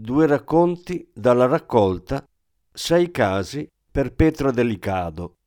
Due 0.00 0.28
racconti 0.28 1.10
dalla 1.12 1.46
raccolta 1.46 2.24
Sei 2.72 3.10
casi 3.10 3.66
per 3.90 4.14
Petra 4.14 4.52
Delicado. 4.52 5.38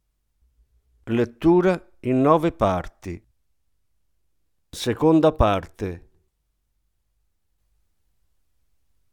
Lettura 1.06 1.82
in 2.02 2.20
nove 2.20 2.52
parti. 2.52 3.24
Seconda 4.70 5.32
parte. 5.32 6.10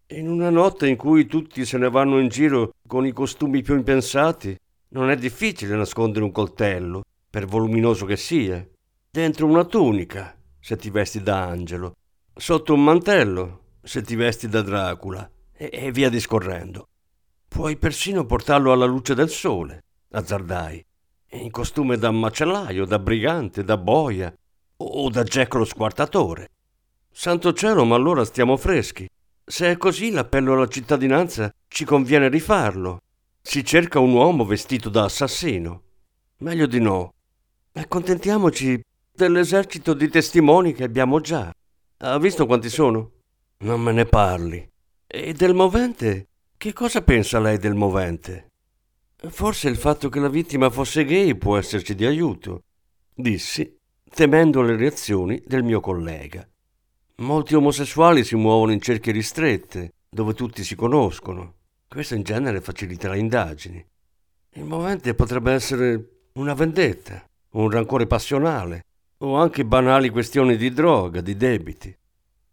In 0.09 0.29
una 0.29 0.51
notte 0.51 0.88
in 0.88 0.96
cui 0.96 1.27
tutti 1.27 1.65
se 1.65 1.79
ne 1.79 1.88
vanno 1.88 2.18
in 2.18 2.27
giro 2.27 2.73
con 2.84 3.07
i 3.07 3.12
costumi 3.12 3.62
più 3.62 3.77
impensati, 3.77 4.59
non 4.88 5.09
è 5.09 5.15
difficile 5.15 5.77
nascondere 5.77 6.24
un 6.24 6.32
coltello, 6.32 7.05
per 7.30 7.46
voluminoso 7.46 8.07
che 8.07 8.16
sia, 8.16 8.68
dentro 9.09 9.46
una 9.46 9.65
tunica, 9.65 10.37
se 10.59 10.77
ti 10.77 10.90
vesti 10.90 11.23
da 11.23 11.45
angelo, 11.45 11.93
sotto 12.34 12.74
un 12.74 12.82
mantello, 12.82 13.66
se 13.88 14.02
ti 14.02 14.16
vesti 14.16 14.49
da 14.49 14.60
Dracula, 14.60 15.30
e, 15.59 15.90
via 15.90 16.09
discorrendo. 16.09 16.88
Puoi 17.48 17.76
persino 17.76 18.24
portarlo 18.24 18.73
alla 18.73 18.84
luce 18.84 19.14
del 19.14 19.28
sole, 19.28 19.84
azzardai, 20.12 20.84
in 21.32 21.50
costume 21.50 21.98
da 21.98 22.10
macellaio, 22.10 22.84
da 22.84 22.98
brigante, 22.98 23.65
da 23.65 23.76
boia 23.76 24.32
o 24.76 25.10
da 25.10 25.24
Jack 25.24 25.54
lo 25.54 25.65
squartatore. 25.65 26.50
Santo 27.10 27.52
cielo, 27.52 27.84
ma 27.84 27.96
allora 27.96 28.24
stiamo 28.24 28.56
freschi. 28.56 29.09
Se 29.45 29.70
è 29.70 29.76
così 29.76 30.10
l'appello 30.10 30.52
alla 30.52 30.68
cittadinanza 30.68 31.52
ci 31.66 31.84
conviene 31.84 32.28
rifarlo. 32.28 33.00
Si 33.40 33.65
cerca 33.65 33.98
un 33.98 34.12
uomo 34.12 34.45
vestito 34.45 34.88
da 34.88 35.04
assassino. 35.04 35.82
Meglio 36.38 36.66
di 36.66 36.80
no. 36.80 37.15
Accontentiamoci 37.72 38.80
dell'esercito 39.12 39.95
di 39.95 40.09
testimoni 40.09 40.72
che 40.72 40.84
abbiamo 40.84 41.20
già. 41.20 41.52
Ha 41.98 42.18
visto 42.18 42.46
quanti 42.46 42.68
sono? 42.68 43.10
Non 43.59 43.80
me 43.80 43.93
ne 43.93 44.04
parli. 44.04 44.70
E 45.10 45.32
del 45.32 45.54
movente? 45.54 46.26
Che 46.59 46.74
cosa 46.74 47.01
pensa 47.01 47.40
lei 47.40 47.56
del 47.56 47.74
movente? 47.74 48.48
Forse 49.16 49.70
il 49.70 49.78
fatto 49.78 50.10
che 50.10 50.20
la 50.20 50.28
vittima 50.28 50.68
fosse 50.68 51.06
gay 51.06 51.34
può 51.34 51.56
esserci 51.56 51.95
di 51.95 52.04
aiuto, 52.04 52.65
dissi, 53.15 53.74
temendo 54.12 54.60
le 54.60 54.76
reazioni 54.76 55.42
del 55.46 55.62
mio 55.62 55.80
collega. 55.80 56.46
Molti 57.23 57.54
omosessuali 57.54 58.23
si 58.23 58.37
muovono 58.37 58.73
in 58.73 58.82
cerchie 58.82 59.15
ristrette, 59.15 59.95
dove 60.10 60.34
tutti 60.34 60.62
si 60.62 60.76
conoscono. 60.76 61.54
Questo 61.88 62.15
in 62.15 62.22
genere 62.22 62.60
facilita 62.60 63.09
le 63.09 63.18
indagini. 63.18 63.82
Il 64.56 64.65
movente 64.65 65.15
potrebbe 65.15 65.53
essere 65.53 66.26
una 66.34 66.53
vendetta, 66.53 67.25
un 67.53 67.70
rancore 67.70 68.06
passionale, 68.06 68.84
o 69.20 69.37
anche 69.37 69.65
banali 69.65 70.10
questioni 70.10 70.59
di 70.59 70.70
droga, 70.70 71.22
di 71.22 71.34
debiti. 71.34 71.97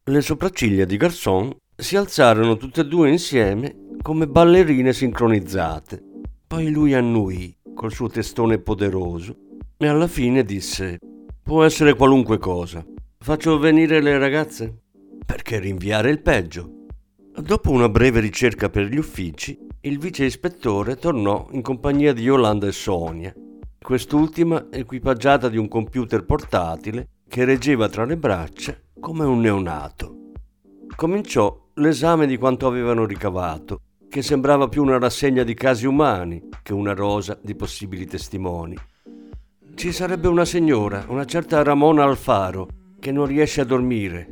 Le 0.06 0.22
sopracciglia 0.22 0.85
di 0.85 0.96
Garçon 0.96 1.53
si 1.78 1.97
alzarono 1.97 2.56
tutte 2.56 2.81
e 2.81 2.86
due 2.86 3.09
insieme 3.09 3.97
come 4.02 4.28
ballerine 4.28 4.94
sincronizzate. 4.94 6.02
Poi 6.47 6.69
lui 6.69 6.94
annuì 6.94 7.56
col 7.74 7.91
suo 7.91 8.08
testone 8.08 8.59
poderoso 8.59 9.36
e 9.78 9.88
alla 9.88 10.08
fine 10.08 10.44
disse: 10.44 11.00
Può 11.44 11.63
essere 11.63 11.96
qualunque 11.96 12.38
cosa. 12.38 12.86
Faccio 13.18 13.59
venire 13.59 14.02
le 14.02 14.18
ragazze? 14.18 14.84
Perché 15.25 15.59
rinviare 15.59 16.12
il 16.12 16.22
peggio? 16.22 16.86
Dopo 17.38 17.72
una 17.72 17.90
breve 17.90 18.22
ricerca 18.22 18.69
per 18.69 18.86
gli 18.86 18.97
uffici, 18.97 19.57
il 19.81 20.00
vice 20.00 20.25
ispettore 20.25 20.96
tornò 20.96 21.47
in 21.52 21.62
compagnia 21.62 22.13
di 22.13 22.22
Yolanda 22.22 22.68
e 22.68 22.72
Sonia, 22.72 23.34
quest'ultima 23.81 24.68
equipaggiata 24.72 25.50
di 25.50 25.57
un 25.57 25.68
computer 25.68 26.24
portatile 26.24 27.09
che 27.28 27.44
reggeva 27.44 27.90
tra 27.90 28.06
le 28.06 28.16
braccia 28.16 28.78
come 29.00 29.25
un 29.25 29.42
neonato. 29.42 30.31
Cominciò 30.96 31.65
l'esame 31.75 32.25
di 32.25 32.38
quanto 32.38 32.68
avevano 32.68 33.06
ricavato, 33.06 33.81
che 34.08 34.22
sembrava 34.22 34.69
più 34.69 34.81
una 34.81 34.97
rassegna 34.97 35.44
di 35.44 35.53
casi 35.53 35.86
umani 35.86 36.47
che 36.63 36.74
una 36.74 36.94
rosa 36.94 37.38
di 37.41 37.53
possibili 37.56 38.06
testimoni. 38.06 38.78
Ci 39.74 39.91
sarebbe 39.91 40.30
una 40.30 40.46
signora, 40.46 41.03
una 41.09 41.25
certa 41.25 41.63
Ramona 41.63 42.06
Alfaro, 42.06 42.68
che 42.97 43.12
non 43.12 43.25
riesce 43.25 43.59
a 43.59 43.66
dormire. 43.66 44.31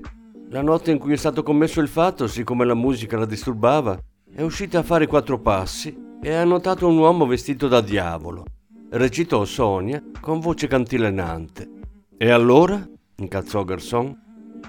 La 0.52 0.62
notte 0.62 0.92
in 0.92 1.00
cui 1.00 1.14
è 1.14 1.18
stato 1.18 1.44
commesso 1.44 1.82
il 1.82 1.90
fatto, 1.90 2.28
siccome 2.28 2.64
la 2.64 2.76
musica 2.76 3.18
la 3.18 3.26
disturbava, 3.26 4.00
è 4.34 4.42
uscita 4.42 4.80
a 4.80 4.84
fare 4.84 5.06
quattro 5.06 5.40
passi 5.40 5.96
e 6.22 6.34
ha 6.34 6.46
notato 6.46 6.88
un 6.88 6.98
uomo 6.98 7.26
vestito 7.26 7.68
da 7.68 7.82
diavolo. 7.82 8.46
Recitò 8.90 9.44
Sonia 9.44 10.02
con 10.22 10.40
voce 10.40 10.68
cantilenante. 10.68 11.70
E 12.18 12.30
allora? 12.30 12.88
incalzò 13.18 13.66
Garçon. 13.66 14.18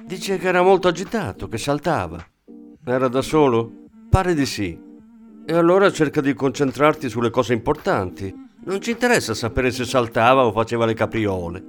Dice 0.05 0.39
che 0.39 0.49
era 0.49 0.63
molto 0.63 0.89
agitato, 0.89 1.47
che 1.47 1.59
saltava. 1.59 2.25
Era 2.87 3.09
da 3.09 3.23
solo? 3.23 3.89
Pare 4.11 4.35
di 4.35 4.45
sì. 4.45 4.79
E 5.47 5.53
allora 5.55 5.91
cerca 5.91 6.21
di 6.21 6.35
concentrarti 6.35 7.09
sulle 7.09 7.31
cose 7.31 7.55
importanti. 7.55 8.33
Non 8.65 8.83
ci 8.83 8.91
interessa 8.91 9.33
sapere 9.33 9.71
se 9.71 9.87
saltava 9.87 10.45
o 10.45 10.53
faceva 10.53 10.85
le 10.85 10.93
capriole. 10.93 11.65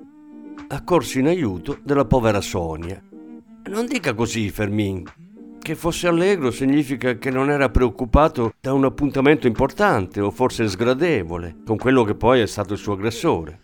Accorsi 0.68 1.20
in 1.20 1.28
aiuto 1.28 1.80
della 1.84 2.04
povera 2.04 2.42
Sonia. 2.42 3.02
Non 3.70 3.86
dica 3.86 4.14
così, 4.14 4.50
Fermin. 4.50 5.04
Che 5.58 5.76
fosse 5.76 6.10
allegro 6.10 6.52
significa 6.52 7.18
che 7.18 7.30
non 7.32 7.50
era 7.50 7.70
preoccupato 7.70 8.54
da 8.60 8.74
un 8.74 8.84
appuntamento 8.84 9.48
importante 9.48 10.20
o 10.20 10.32
forse 10.32 10.68
sgradevole 10.68 11.60
con 11.66 11.78
quello 11.78 12.04
che 12.04 12.16
poi 12.16 12.42
è 12.42 12.46
stato 12.46 12.74
il 12.74 12.80
suo 12.80 12.92
aggressore. 12.92 13.60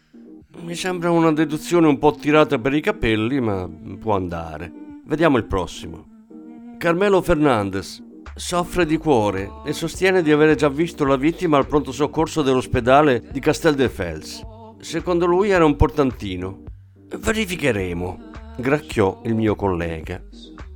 Mi 0.61 0.75
sembra 0.75 1.11
una 1.11 1.33
deduzione 1.33 1.87
un 1.87 1.99
po' 1.99 2.15
tirata 2.15 2.57
per 2.59 2.73
i 2.73 2.81
capelli, 2.81 3.41
ma 3.41 3.69
può 3.99 4.15
andare. 4.15 4.71
Vediamo 5.05 5.35
il 5.35 5.45
prossimo. 5.45 6.10
Carmelo 6.81 7.21
Fernandez 7.21 8.01
soffre 8.33 8.87
di 8.87 8.97
cuore 8.97 9.51
e 9.63 9.71
sostiene 9.71 10.23
di 10.23 10.31
avere 10.31 10.55
già 10.55 10.67
visto 10.67 11.05
la 11.05 11.15
vittima 11.15 11.57
al 11.57 11.67
pronto 11.67 11.91
soccorso 11.91 12.41
dell'ospedale 12.41 13.21
di 13.31 13.39
Castel 13.39 13.75
de 13.75 13.87
Fels. 13.87 14.41
Secondo 14.79 15.27
lui 15.27 15.51
era 15.51 15.63
un 15.63 15.75
portantino. 15.75 16.63
Verificheremo, 17.15 18.31
gracchiò 18.57 19.21
il 19.25 19.35
mio 19.35 19.55
collega. 19.55 20.23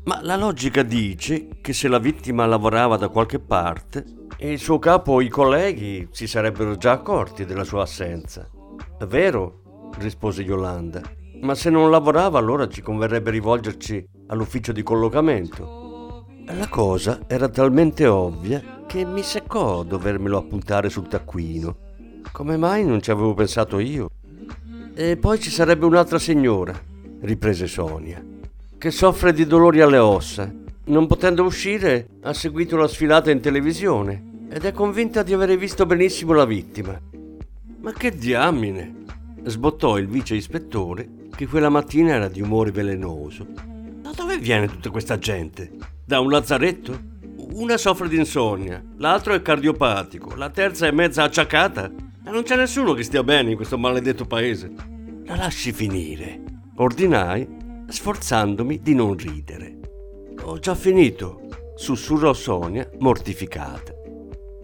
Ma 0.04 0.20
la 0.22 0.36
logica 0.36 0.84
dice 0.84 1.48
che 1.60 1.74
se 1.74 1.88
la 1.88 1.98
vittima 1.98 2.46
lavorava 2.46 2.98
da 2.98 3.10
qualche 3.10 3.40
parte, 3.40 4.06
il 4.42 4.60
suo 4.60 4.78
capo 4.78 5.14
o 5.14 5.22
i 5.22 5.30
colleghi 5.30 6.08
si 6.12 6.28
sarebbero 6.28 6.78
già 6.78 6.92
accorti 6.92 7.46
della 7.46 7.64
sua 7.64 7.82
assenza. 7.82 8.48
Vero, 9.08 9.90
rispose 9.98 10.44
Yolanda. 10.44 11.02
Ma 11.42 11.56
se 11.56 11.72
non 11.72 11.90
lavorava 11.90 12.38
allora 12.38 12.68
ci 12.68 12.84
converrebbe 12.84 13.32
rivolgerci 13.32 14.08
all'ufficio 14.28 14.72
di 14.72 14.84
collocamento. 14.84 15.85
La 16.48 16.68
cosa 16.70 17.22
era 17.26 17.50
talmente 17.50 18.06
ovvia 18.06 18.84
che 18.86 19.04
mi 19.04 19.24
seccò 19.24 19.82
dovermelo 19.82 20.38
appuntare 20.38 20.90
sul 20.90 21.08
taccuino. 21.08 21.76
Come 22.32 22.56
mai 22.56 22.86
non 22.86 23.02
ci 23.02 23.10
avevo 23.10 23.34
pensato 23.34 23.80
io? 23.80 24.12
E 24.94 25.18
poi 25.18 25.40
ci 25.40 25.50
sarebbe 25.50 25.86
un'altra 25.86 26.20
signora, 26.20 26.80
riprese 27.22 27.66
Sonia, 27.66 28.24
che 28.78 28.92
soffre 28.92 29.34
di 29.34 29.46
dolori 29.46 29.82
alle 29.82 29.98
ossa. 29.98 30.54
Non 30.86 31.08
potendo 31.08 31.44
uscire, 31.44 32.08
ha 32.22 32.34
seguito 32.34 32.78
la 32.78 32.88
sfilata 32.88 33.32
in 33.32 33.42
televisione 33.42 34.48
ed 34.50 34.66
è 34.66 34.72
convinta 34.72 35.24
di 35.24 35.34
avere 35.34 35.58
visto 35.58 35.88
benissimo 35.88 36.34
la 36.34 36.46
vittima. 36.46 36.98
Ma 37.82 37.92
che 37.92 38.16
diamine! 38.16 39.04
sbottò 39.44 39.98
il 39.98 40.08
vice 40.08 40.36
ispettore 40.36 41.10
che 41.36 41.48
quella 41.48 41.70
mattina 41.70 42.14
era 42.14 42.28
di 42.28 42.42
umore 42.42 42.72
velenoso. 42.72 43.48
Da 44.02 44.12
dove 44.16 44.38
viene 44.38 44.68
tutta 44.68 44.92
questa 44.92 45.18
gente? 45.18 45.95
Da 46.08 46.20
un 46.20 46.30
lazzaretto? 46.30 47.14
Una 47.54 47.78
soffre 47.78 48.08
di 48.08 48.16
insonnia, 48.16 48.80
l'altro 48.98 49.34
è 49.34 49.42
cardiopatico, 49.42 50.36
la 50.36 50.52
terza 50.52 50.86
è 50.86 50.92
mezza 50.92 51.24
acciacata. 51.24 51.86
E 51.86 52.30
non 52.30 52.44
c'è 52.44 52.56
nessuno 52.56 52.94
che 52.94 53.02
stia 53.02 53.24
bene 53.24 53.50
in 53.50 53.56
questo 53.56 53.80
maledetto 53.80 54.26
paese. 54.26 54.72
La 55.26 55.36
lasci 55.36 55.72
finire, 55.74 56.44
ordinai, 56.76 57.48
sforzandomi 57.88 58.82
di 58.84 58.94
non 58.94 59.18
ridere. 59.18 59.80
Ho 60.44 60.60
già 60.60 60.76
finito, 60.76 61.48
sussurrò 61.74 62.34
Sonia, 62.34 62.88
mortificata. 63.00 63.92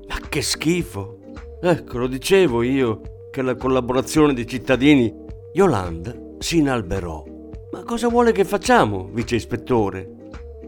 Ma 0.10 0.20
che 0.30 0.44
schifo! 0.44 1.18
Ecco, 1.60 1.98
lo 1.98 2.08
dicevo 2.08 2.62
io, 2.62 3.02
che 3.32 3.42
la 3.42 3.56
collaborazione 3.56 4.36
dei 4.36 4.46
cittadini, 4.46 5.12
Yolanda 5.54 6.14
si 6.38 6.58
inalberò. 6.58 7.24
Ma 7.72 7.84
cosa 7.84 8.10
vuole 8.10 8.32
che 8.32 8.46
facciamo, 8.46 9.10
vice 9.12 9.38
ispettore? 9.38 10.20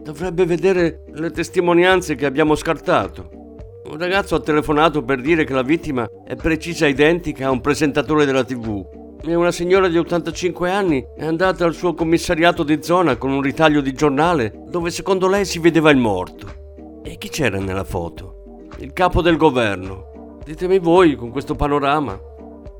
Dovrebbe 0.04 0.44
vedere 0.44 1.00
le 1.14 1.30
testimonianze 1.30 2.14
che 2.14 2.26
abbiamo 2.26 2.54
scartato. 2.56 3.26
Un 3.86 3.96
ragazzo 3.96 4.34
ha 4.34 4.40
telefonato 4.40 5.02
per 5.02 5.22
dire 5.22 5.44
che 5.44 5.54
la 5.54 5.62
vittima 5.62 6.06
è 6.26 6.36
precisa 6.36 6.86
identica 6.86 7.46
a 7.46 7.50
un 7.50 7.62
presentatore 7.62 8.26
della 8.26 8.44
TV 8.44 8.84
e 9.22 9.34
una 9.34 9.50
signora 9.50 9.88
di 9.88 9.96
85 9.96 10.70
anni 10.70 11.02
è 11.16 11.24
andata 11.24 11.64
al 11.64 11.72
suo 11.72 11.94
commissariato 11.94 12.64
di 12.64 12.82
zona 12.82 13.16
con 13.16 13.30
un 13.30 13.40
ritaglio 13.40 13.80
di 13.80 13.94
giornale 13.94 14.52
dove 14.66 14.90
secondo 14.90 15.26
lei 15.26 15.46
si 15.46 15.58
vedeva 15.58 15.90
il 15.90 15.96
morto. 15.96 17.00
E 17.02 17.16
chi 17.16 17.30
c'era 17.30 17.58
nella 17.58 17.84
foto? 17.84 18.66
Il 18.80 18.92
capo 18.92 19.22
del 19.22 19.38
governo. 19.38 20.38
Ditemi 20.44 20.80
voi 20.80 21.16
con 21.16 21.30
questo 21.30 21.54
panorama. 21.54 22.20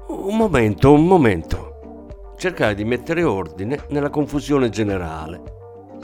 Un 0.09 0.37
momento, 0.37 0.93
un 0.93 1.07
momento. 1.07 2.33
Cercare 2.37 2.75
di 2.75 2.85
mettere 2.85 3.23
ordine 3.23 3.79
nella 3.89 4.11
confusione 4.11 4.69
generale. 4.69 5.54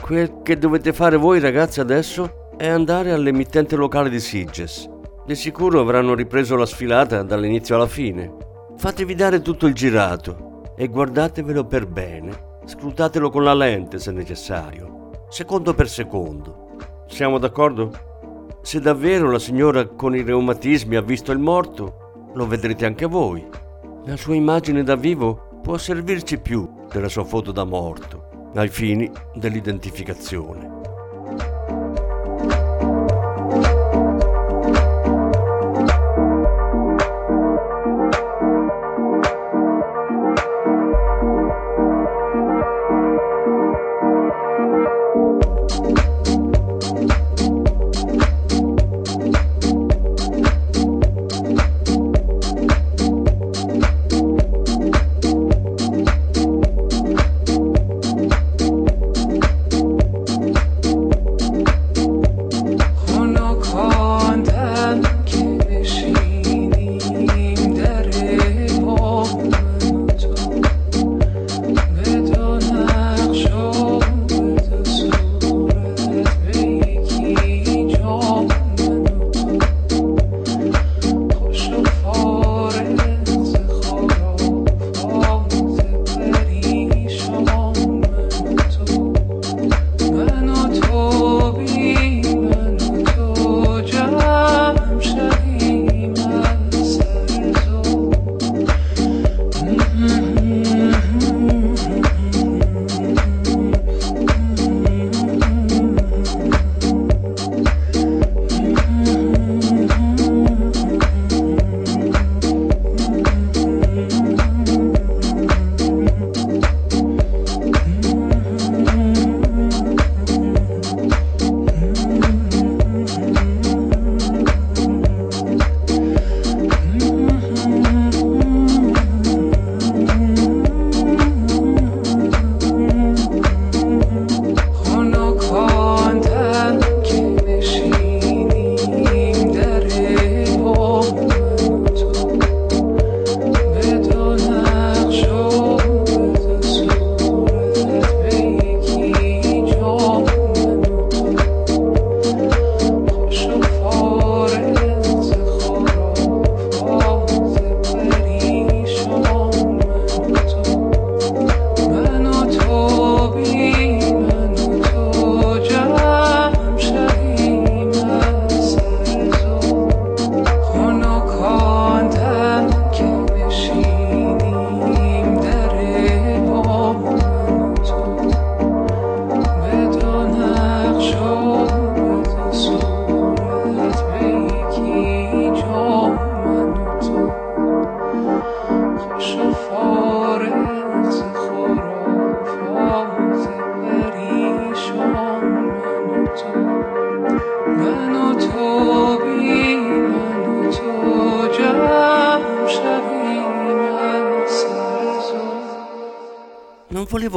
Quel 0.01 0.41
che 0.41 0.57
dovete 0.57 0.93
fare 0.93 1.15
voi 1.15 1.39
ragazzi 1.39 1.79
adesso 1.79 2.49
è 2.57 2.67
andare 2.67 3.11
all'emittente 3.11 3.75
locale 3.75 4.09
di 4.09 4.19
Sitges. 4.19 4.89
Di 5.25 5.35
sicuro 5.35 5.79
avranno 5.79 6.15
ripreso 6.15 6.55
la 6.55 6.65
sfilata 6.65 7.21
dall'inizio 7.21 7.75
alla 7.75 7.87
fine. 7.87 8.33
Fatevi 8.77 9.13
dare 9.13 9.41
tutto 9.41 9.67
il 9.67 9.73
girato 9.73 10.63
e 10.75 10.87
guardatevelo 10.87 11.65
per 11.65 11.85
bene. 11.85 12.59
Scrutatelo 12.65 13.29
con 13.29 13.43
la 13.43 13.53
lente 13.53 13.99
se 13.99 14.11
necessario, 14.11 15.11
secondo 15.29 15.75
per 15.75 15.87
secondo. 15.87 16.75
Siamo 17.07 17.37
d'accordo? 17.37 17.91
Se 18.63 18.79
davvero 18.79 19.29
la 19.29 19.39
signora 19.39 19.85
con 19.85 20.15
i 20.15 20.23
reumatismi 20.23 20.95
ha 20.95 21.01
visto 21.01 21.31
il 21.31 21.39
morto, 21.39 22.29
lo 22.33 22.47
vedrete 22.47 22.85
anche 22.85 23.05
voi. 23.05 23.47
La 24.05 24.17
sua 24.17 24.33
immagine 24.33 24.83
da 24.83 24.95
vivo 24.95 25.59
può 25.61 25.77
servirci 25.77 26.39
più 26.39 26.67
della 26.91 27.07
sua 27.07 27.23
foto 27.23 27.51
da 27.51 27.63
morto 27.63 28.20
ai 28.55 28.69
fini 28.69 29.11
dell'identificazione. 29.33 30.80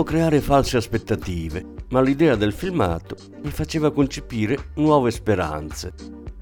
Creare 0.05 0.41
false 0.41 0.77
aspettative, 0.77 1.65
ma 1.89 2.01
l'idea 2.01 2.37
del 2.37 2.53
filmato 2.53 3.17
mi 3.43 3.51
faceva 3.51 3.91
concepire 3.91 4.71
nuove 4.77 5.11
speranze. 5.11 5.93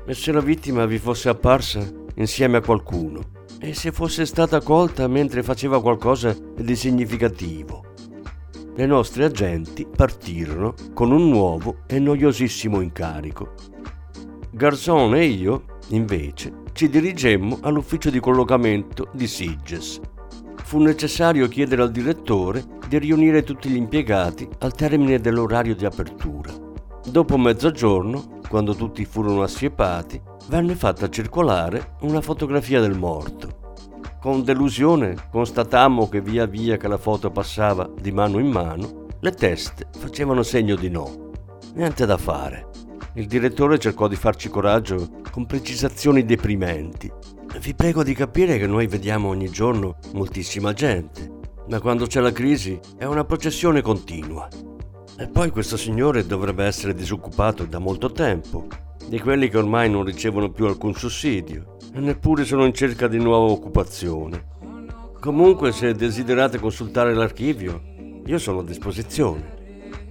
E 0.05 0.13
se 0.13 0.33
la 0.33 0.41
vittima 0.41 0.85
vi 0.85 0.99
fosse 0.99 1.31
apparsa 1.31 1.81
insieme 2.17 2.59
a 2.59 2.61
qualcuno, 2.61 3.21
e 3.59 3.73
se 3.73 3.91
fosse 3.91 4.27
stata 4.27 4.61
colta 4.61 5.09
mentre 5.09 5.43
faceva 5.43 5.81
qualcosa 5.81 6.37
di 6.55 6.77
significativo. 6.77 7.85
Le 8.75 8.87
nostre 8.87 9.25
agenti 9.25 9.87
partirono 9.87 10.75
con 10.93 11.11
un 11.11 11.31
nuovo 11.31 11.79
e 11.87 11.99
noiosissimo 11.99 12.83
incarico. 12.83 13.55
Garzone 14.51 15.21
e 15.21 15.25
io, 15.25 15.65
invece, 15.89 16.53
ci 16.73 16.91
dirigemmo 16.91 17.61
all'ufficio 17.63 18.11
di 18.11 18.21
collocamento 18.21 19.09
di 19.13 19.27
Sitges 19.27 20.01
fu 20.73 20.79
necessario 20.79 21.49
chiedere 21.49 21.83
al 21.83 21.91
direttore 21.91 22.65
di 22.93 22.99
riunire 22.99 23.43
tutti 23.43 23.71
gli 23.71 23.77
impiegati 23.77 24.47
al 24.59 24.75
termine 24.75 25.19
dell'orario 25.19 25.75
di 25.75 25.87
apertura. 25.87 26.53
Dopo 27.07 27.39
mezzogiorno, 27.39 28.41
quando 28.47 28.75
tutti 28.75 29.07
furono 29.07 29.43
assiepati, 29.43 30.21
venne 30.49 30.75
fatta 30.75 31.09
circolare 31.09 31.95
una 32.03 32.21
fotografia 32.21 32.81
del 32.81 32.95
morto. 32.95 33.79
Con 34.21 34.45
delusione 34.45 35.17
constatammo 35.31 36.07
che 36.11 36.21
via 36.21 36.45
via 36.45 36.77
che 36.77 36.87
la 36.87 36.99
foto 36.99 37.31
passava 37.31 37.89
di 37.99 38.13
mano 38.13 38.39
in 38.39 38.49
mano, 38.49 39.07
le 39.21 39.31
teste 39.31 39.87
facevano 39.99 40.43
segno 40.43 40.77
di 40.77 40.91
no. 40.91 41.31
Niente 41.73 42.05
da 42.05 42.19
fare. 42.19 42.69
Il 43.15 43.27
direttore 43.27 43.79
cercò 43.79 44.07
di 44.07 44.17
farci 44.17 44.51
coraggio 44.51 45.23
con 45.31 45.47
precisazioni 45.47 46.27
deprimenti 46.27 47.11
vi 47.61 47.75
prego 47.75 48.03
di 48.03 48.15
capire 48.15 48.59
che 48.59 48.67
noi 48.67 48.87
vediamo 48.87 49.29
ogni 49.29 49.49
giorno 49.49 49.97
moltissima 50.15 50.73
gente, 50.73 51.41
ma 51.69 51.81
quando 51.81 52.07
c'è 52.07 52.21
la 52.21 52.33
crisi 52.33 52.79
è 52.97 53.05
una 53.05 53.25
processione 53.25 53.83
continua. 53.83 54.49
E 55.19 55.29
poi 55.29 55.51
questo 55.51 55.77
signore 55.77 56.27
dovrebbe 56.27 56.65
essere 56.65 56.95
disoccupato 56.95 57.65
da 57.65 57.79
molto 57.79 58.11
tempo, 58.11 58.67
di 59.07 59.21
quelli 59.21 59.49
che 59.49 59.59
ormai 59.59 59.91
non 59.91 60.05
ricevono 60.05 60.51
più 60.51 60.67
alcun 60.67 60.95
sussidio 60.95 61.77
e 61.95 62.01
neppure 62.01 62.45
sono 62.45 62.65
in 62.65 62.73
cerca 62.73 63.07
di 63.09 63.19
nuova 63.19 63.53
occupazione. 63.53 64.51
Comunque, 65.21 65.71
se 65.71 65.95
desiderate 65.95 66.59
consultare 66.59 67.15
l'archivio, 67.15 67.81
io 68.25 68.39
sono 68.39 68.61
a 68.61 68.65
disposizione. 68.65 69.61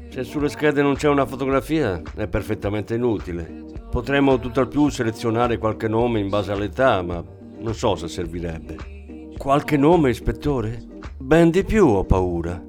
Se 0.10 0.24
sulle 0.24 0.50
schede 0.50 0.81
non 0.81 0.96
c'è 0.96 1.10
una 1.10 1.25
fotografia, 1.25 2.01
è 2.15 2.27
perfettamente 2.27 2.96
inutile. 2.96 3.65
Potremmo 3.89 4.39
tutt'al 4.39 4.67
più 4.67 4.88
selezionare 4.89 5.58
qualche 5.58 5.88
nome 5.88 6.20
in 6.20 6.29
base 6.29 6.51
all'età, 6.51 7.01
ma 7.01 7.24
non 7.60 7.74
so 7.74 7.96
se 7.96 8.08
servirebbe. 8.08 9.34
Qualche 9.38 9.77
nome, 9.77 10.10
ispettore? 10.12 10.90
Ben 11.22 11.51
di 11.51 11.63
più, 11.63 11.86
ho 11.86 12.04
paura. 12.04 12.62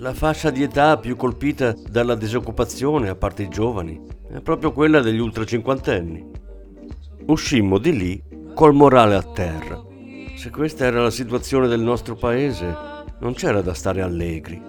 La 0.00 0.12
fascia 0.12 0.50
di 0.50 0.64
età 0.64 0.98
più 0.98 1.14
colpita 1.14 1.74
dalla 1.88 2.16
disoccupazione, 2.16 3.08
a 3.08 3.14
parte 3.14 3.44
i 3.44 3.48
giovani, 3.48 4.00
è 4.28 4.40
proprio 4.40 4.72
quella 4.72 5.00
degli 5.00 5.20
ultracinquantenni. 5.20 6.28
Uscimmo 7.26 7.78
di 7.78 7.96
lì 7.96 8.22
col 8.52 8.74
morale 8.74 9.14
a 9.14 9.22
terra. 9.22 9.80
Se 10.36 10.50
questa 10.50 10.86
era 10.86 11.02
la 11.02 11.10
situazione 11.10 11.68
del 11.68 11.80
nostro 11.80 12.16
paese, 12.16 12.76
non 13.20 13.32
c'era 13.34 13.62
da 13.62 13.74
stare 13.74 14.02
allegri. 14.02 14.60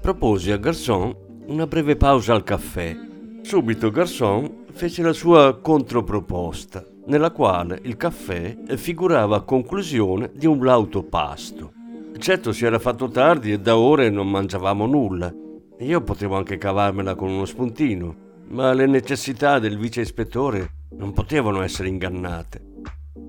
Proposi 0.00 0.50
a 0.50 0.56
Garçon 0.56 1.16
una 1.46 1.68
breve 1.68 1.94
pausa 1.94 2.34
al 2.34 2.42
caffè. 2.42 2.96
Subito 3.42 3.90
Garçon 3.90 4.64
fece 4.72 5.02
la 5.02 5.12
sua 5.12 5.60
controproposta, 5.60 6.84
nella 7.06 7.30
quale 7.30 7.78
il 7.84 7.96
caffè 7.96 8.56
figurava 8.74 9.36
a 9.36 9.42
conclusione 9.42 10.32
di 10.34 10.46
un 10.46 10.64
lauto 10.64 11.04
pasto. 11.04 11.72
Certo 12.18 12.52
si 12.52 12.64
era 12.64 12.78
fatto 12.78 13.08
tardi 13.08 13.52
e 13.52 13.58
da 13.58 13.76
ore 13.76 14.10
non 14.10 14.30
mangiavamo 14.30 14.86
nulla. 14.86 15.32
Io 15.80 16.00
potevo 16.00 16.36
anche 16.36 16.56
cavarmela 16.56 17.14
con 17.14 17.30
uno 17.30 17.44
spuntino, 17.44 18.14
ma 18.48 18.72
le 18.72 18.86
necessità 18.86 19.58
del 19.58 19.78
vice 19.78 20.00
ispettore 20.00 20.86
non 20.96 21.12
potevano 21.12 21.62
essere 21.62 21.88
ingannate. 21.88 22.62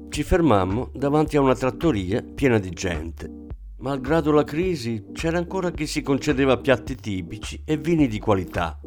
Ci 0.10 0.24
fermammo 0.24 0.90
davanti 0.94 1.38
a 1.38 1.42
una 1.42 1.56
trattoria 1.56 2.24
piena 2.24 2.60
di 2.60 2.70
gente. 2.70 3.46
Malgrado 3.80 4.32
la 4.32 4.44
crisi, 4.44 5.08
c'era 5.14 5.38
ancora 5.38 5.72
chi 5.72 5.86
si 5.86 6.02
concedeva 6.02 6.58
piatti 6.58 6.96
tipici 6.96 7.62
e 7.66 7.78
vini 7.78 8.08
di 8.08 8.20
qualità. 8.20 8.80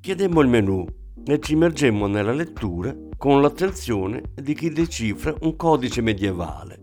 Chiedemmo 0.00 0.40
il 0.40 0.48
menù 0.48 0.84
e 1.24 1.38
ci 1.38 1.52
immergemmo 1.52 2.06
nella 2.06 2.32
lettura 2.32 2.96
con 3.16 3.40
l'attenzione 3.40 4.32
di 4.34 4.54
chi 4.54 4.70
decifra 4.70 5.32
un 5.42 5.54
codice 5.54 6.00
medievale. 6.00 6.81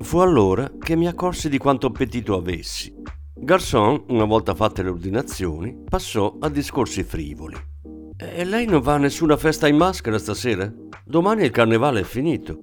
Fu 0.00 0.18
allora 0.18 0.70
che 0.78 0.94
mi 0.94 1.08
accorsi 1.08 1.48
di 1.48 1.58
quanto 1.58 1.88
appetito 1.88 2.36
avessi. 2.36 2.94
Garçon, 3.34 4.04
una 4.08 4.24
volta 4.24 4.54
fatte 4.54 4.84
le 4.84 4.90
ordinazioni, 4.90 5.76
passò 5.88 6.36
a 6.38 6.48
discorsi 6.48 7.02
frivoli. 7.02 7.56
E 8.16 8.44
lei 8.44 8.66
non 8.66 8.80
va 8.80 8.94
a 8.94 8.98
nessuna 8.98 9.36
festa 9.36 9.66
in 9.66 9.76
maschera 9.76 10.18
stasera? 10.18 10.72
Domani 11.04 11.44
il 11.44 11.50
carnevale 11.50 12.00
è 12.00 12.04
finito. 12.04 12.60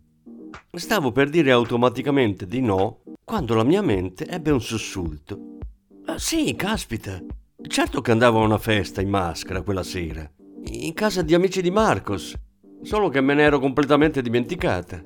Stavo 0.71 1.11
per 1.11 1.29
dire 1.29 1.51
automaticamente 1.51 2.47
di 2.47 2.61
no 2.61 3.01
quando 3.23 3.53
la 3.53 3.63
mia 3.63 3.81
mente 3.81 4.25
ebbe 4.27 4.51
un 4.51 4.61
sussulto. 4.61 5.57
Ah, 6.05 6.17
sì, 6.17 6.55
caspita. 6.55 7.21
Certo 7.67 8.01
che 8.01 8.11
andavo 8.11 8.41
a 8.41 8.45
una 8.45 8.57
festa 8.57 9.01
in 9.01 9.09
maschera 9.09 9.61
quella 9.61 9.83
sera, 9.83 10.29
in 10.63 10.93
casa 10.93 11.21
di 11.21 11.33
amici 11.33 11.61
di 11.61 11.71
Marcos, 11.71 12.33
solo 12.81 13.09
che 13.09 13.19
me 13.19 13.33
ne 13.33 13.43
ero 13.43 13.59
completamente 13.59 14.21
dimenticata. 14.21 15.03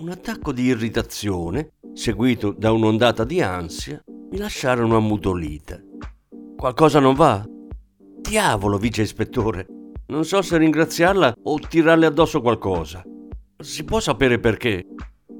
Un 0.00 0.08
attacco 0.08 0.50
di 0.52 0.62
irritazione, 0.62 1.72
seguito 1.92 2.54
da 2.56 2.72
un'ondata 2.72 3.22
di 3.22 3.42
ansia, 3.42 4.02
mi 4.30 4.38
lasciarono 4.38 4.96
ammutolita. 4.96 5.78
Qualcosa 6.56 7.00
non 7.00 7.12
va? 7.12 7.46
Diavolo, 8.18 8.78
vice 8.78 9.02
ispettore! 9.02 9.66
Non 10.06 10.24
so 10.24 10.40
se 10.40 10.56
ringraziarla 10.56 11.34
o 11.42 11.58
tirarle 11.58 12.06
addosso 12.06 12.40
qualcosa. 12.40 13.04
Si 13.58 13.84
può 13.84 14.00
sapere 14.00 14.38
perché? 14.38 14.86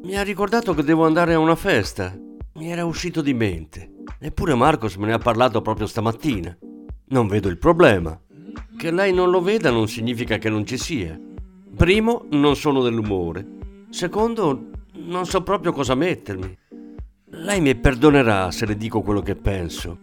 Mi 0.03 0.19
ha 0.19 0.23
ricordato 0.23 0.75
che 0.75 0.83
devo 0.83 1.07
andare 1.07 1.33
a 1.33 1.39
una 1.39 1.57
festa. 1.57 2.15
Mi 2.57 2.71
era 2.71 2.85
uscito 2.85 3.23
di 3.23 3.33
mente. 3.33 3.93
Eppure 4.19 4.55
Marcos 4.55 4.97
me 4.97 5.07
ne 5.07 5.15
ha 5.15 5.19
parlato 5.19 5.63
proprio 5.63 5.87
stamattina. 5.87 6.55
Non 7.07 7.29
vedo 7.29 7.49
il 7.49 7.57
problema. 7.57 8.21
Che 8.77 8.91
lei 8.91 9.15
non 9.15 9.31
lo 9.31 9.41
veda 9.41 9.71
non 9.71 9.89
significa 9.89 10.37
che 10.37 10.51
non 10.51 10.67
ci 10.67 10.77
sia. 10.77 11.19
Primo, 11.75 12.27
non 12.33 12.57
sono 12.57 12.83
dell'umore. 12.83 13.57
Secondo, 13.91 14.71
non 14.93 15.27
so 15.27 15.43
proprio 15.43 15.73
cosa 15.73 15.95
mettermi. 15.95 16.57
Lei 17.33 17.61
mi 17.61 17.75
perdonerà 17.75 18.51
se 18.51 18.65
le 18.65 18.77
dico 18.77 19.03
quello 19.03 19.21
che 19.21 19.35
penso. 19.35 19.99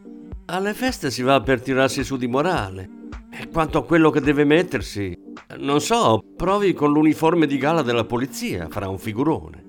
Alle 0.47 0.73
feste 0.73 1.09
si 1.09 1.21
va 1.21 1.41
per 1.41 1.61
tirarsi 1.61 2.03
su 2.03 2.17
di 2.17 2.27
morale. 2.27 2.89
E 3.31 3.49
quanto 3.49 3.79
a 3.79 3.85
quello 3.85 4.09
che 4.09 4.19
deve 4.19 4.43
mettersi, 4.43 5.17
non 5.59 5.79
so, 5.79 6.21
provi 6.35 6.73
con 6.73 6.91
l'uniforme 6.91 7.47
di 7.47 7.57
gala 7.57 7.81
della 7.81 8.03
polizia, 8.03 8.67
farà 8.69 8.89
un 8.89 8.97
figurone. 8.97 9.63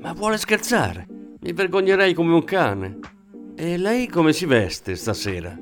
Ma 0.00 0.12
vuole 0.14 0.36
scherzare? 0.36 1.06
Mi 1.40 1.52
vergognerei 1.52 2.12
come 2.12 2.34
un 2.34 2.44
cane. 2.44 2.98
E 3.54 3.76
lei 3.76 4.08
come 4.08 4.32
si 4.32 4.46
veste 4.46 4.96
stasera? 4.96 5.56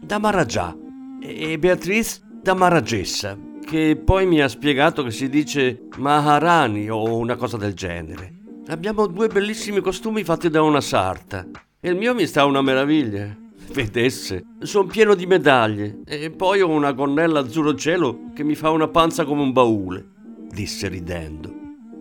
Da 0.00 0.18
Maragià. 0.18 0.76
E 1.20 1.58
Beatrice 1.58 2.20
da 2.42 2.54
Maragessa, 2.54 3.38
che 3.72 3.96
poi 3.96 4.26
mi 4.26 4.42
ha 4.42 4.48
spiegato 4.48 5.02
che 5.02 5.10
si 5.10 5.30
dice 5.30 5.88
Maharani 5.96 6.90
o 6.90 7.16
una 7.16 7.36
cosa 7.36 7.56
del 7.56 7.72
genere. 7.72 8.30
Abbiamo 8.66 9.06
due 9.06 9.28
bellissimi 9.28 9.80
costumi 9.80 10.24
fatti 10.24 10.50
da 10.50 10.60
una 10.60 10.82
sarta. 10.82 11.46
E 11.80 11.88
il 11.88 11.96
mio 11.96 12.14
mi 12.14 12.26
sta 12.26 12.44
una 12.44 12.60
meraviglia. 12.60 13.34
Vedesse, 13.72 14.44
sono 14.58 14.84
pieno 14.84 15.14
di 15.14 15.24
medaglie 15.24 16.00
e 16.04 16.30
poi 16.30 16.60
ho 16.60 16.68
una 16.68 16.92
gonnella 16.92 17.40
azzurro 17.40 17.74
cielo 17.74 18.24
che 18.34 18.44
mi 18.44 18.54
fa 18.54 18.68
una 18.68 18.88
panza 18.88 19.24
come 19.24 19.40
un 19.40 19.52
baule, 19.52 20.06
disse 20.50 20.88
ridendo. 20.88 21.50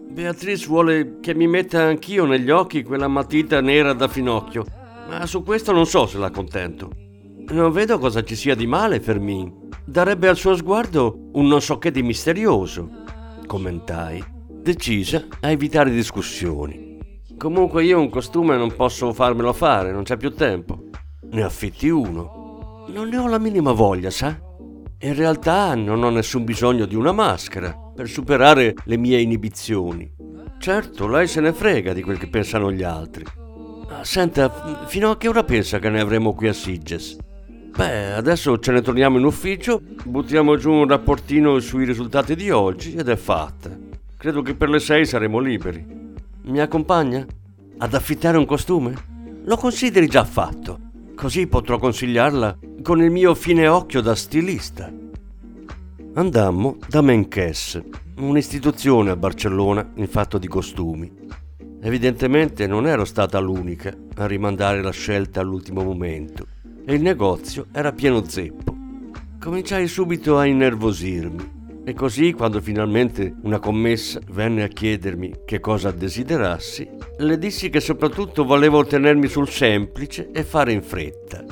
Beatrice 0.10 0.68
vuole 0.68 1.20
che 1.22 1.34
mi 1.34 1.48
metta 1.48 1.84
anch'io 1.84 2.26
negli 2.26 2.50
occhi 2.50 2.84
quella 2.84 3.08
matita 3.08 3.62
nera 3.62 3.94
da 3.94 4.10
finocchio, 4.10 4.66
ma 5.08 5.26
su 5.26 5.42
questo 5.42 5.72
non 5.72 5.86
so 5.86 6.06
se 6.06 6.18
la 6.18 6.32
contento. 6.32 6.92
Non 7.48 7.72
vedo 7.72 7.98
cosa 7.98 8.26
ci 8.26 8.36
sia 8.36 8.56
di 8.56 8.68
male, 8.68 9.00
Fermin 9.00 9.61
darebbe 9.86 10.28
al 10.28 10.38
suo 10.38 10.56
sguardo 10.56 11.30
un 11.34 11.48
non 11.48 11.62
so 11.62 11.78
che 11.78 11.92
di 11.92 12.04
misterioso, 12.04 12.90
commentai, 13.46 14.24
decisa 14.62 15.26
a 15.40 15.50
evitare 15.50 15.92
discussioni. 15.92 16.90
Comunque 17.38 17.84
io 17.84 18.00
un 18.00 18.10
costume 18.10 18.56
non 18.56 18.76
posso 18.76 19.12
farmelo 19.14 19.52
fare, 19.54 19.92
non 19.92 20.04
c'è 20.04 20.16
più 20.18 20.34
tempo. 20.34 20.90
Ne 21.32 21.44
affitti 21.44 21.90
uno. 21.90 22.86
Non 22.90 23.08
ne 23.10 23.18
ho 23.18 23.28
la 23.28 23.40
minima 23.40 23.72
voglia, 23.72 24.12
sa? 24.12 24.40
In 25.00 25.16
realtà 25.16 25.74
non 25.74 26.04
ho 26.04 26.10
nessun 26.10 26.44
bisogno 26.44 26.86
di 26.86 26.96
una 26.96 27.12
maschera 27.12 27.76
per 27.96 28.08
superare 28.08 28.76
le 28.84 28.98
mie 28.98 29.20
inibizioni. 29.20 30.14
Certo, 30.60 31.08
lei 31.08 31.26
se 31.26 31.42
ne 31.42 31.54
frega 31.54 31.94
di 31.94 32.04
quel 32.04 32.20
che 32.20 32.30
pensano 32.30 32.72
gli 32.72 32.84
altri. 32.84 33.26
Senta, 34.04 34.86
fino 34.86 35.10
a 35.10 35.18
che 35.18 35.28
ora 35.28 35.44
pensa 35.44 35.80
che 35.80 35.90
ne 35.90 36.00
avremo 36.00 36.34
qui 36.34 36.48
a 36.48 36.54
Sitges? 36.54 37.18
Beh, 37.74 38.12
adesso 38.12 38.60
ce 38.60 38.74
ne 38.74 38.82
torniamo 38.82 39.18
in 39.18 39.24
ufficio, 39.24 39.82
buttiamo 40.04 40.58
giù 40.58 40.72
un 40.72 40.88
rapportino 40.90 41.58
sui 41.60 41.86
risultati 41.86 42.36
di 42.36 42.50
oggi 42.50 42.96
ed 42.96 43.08
è 43.08 43.16
fatta. 43.16 43.76
Credo 44.18 44.42
che 44.42 44.56
per 44.56 44.70
le 44.70 44.80
sei 44.80 45.06
saremo 45.06 45.40
liberi. 45.40 45.84
Mi 46.44 46.60
accompagna? 46.60 47.26
Ad 47.78 47.94
affittare 47.94 48.38
un 48.38 48.46
costume? 48.46 48.94
Lo 49.46 49.56
consideri 49.56 50.08
già 50.08 50.26
fatto, 50.26 50.80
così 51.16 51.48
potrò 51.48 51.78
consigliarla 51.80 52.60
con 52.84 53.02
il 53.02 53.10
mio 53.10 53.34
fine 53.36 53.68
occhio 53.70 54.02
da 54.02 54.16
stilista. 54.16 54.92
Andammo 56.16 56.78
da 56.90 57.02
Menkes, 57.02 57.82
un'istituzione 58.18 59.12
a 59.12 59.16
Barcellona 59.16 59.92
in 59.96 60.08
fatto 60.10 60.38
di 60.38 60.48
costumi. 60.48 61.10
Evidentemente 61.82 62.68
non 62.68 62.86
ero 62.86 63.06
stata 63.06 63.40
l'unica 63.40 63.96
a 64.18 64.28
rimandare 64.28 64.82
la 64.84 64.92
scelta 64.92 65.40
all'ultimo 65.40 65.84
momento 65.84 66.51
e 66.86 66.94
il 66.94 67.02
negozio 67.02 67.68
era 67.72 67.92
pieno 67.92 68.24
zeppo. 68.24 68.76
Cominciai 69.40 69.88
subito 69.88 70.38
a 70.38 70.46
innervosirmi 70.46 71.60
e 71.84 71.94
così 71.94 72.32
quando 72.34 72.62
finalmente 72.62 73.36
una 73.44 73.60
commessa 73.60 74.20
venne 74.30 74.64
a 74.64 74.68
chiedermi 74.68 75.42
che 75.46 75.60
cosa 75.60 75.92
desiderassi, 75.92 76.88
le 77.18 77.38
dissi 77.38 77.70
che 77.70 77.80
soprattutto 77.80 78.46
volevo 78.46 78.86
tenermi 78.86 79.28
sul 79.28 79.50
semplice 79.50 80.30
e 80.32 80.44
fare 80.44 80.72
in 80.72 80.84
fretta. 80.84 81.44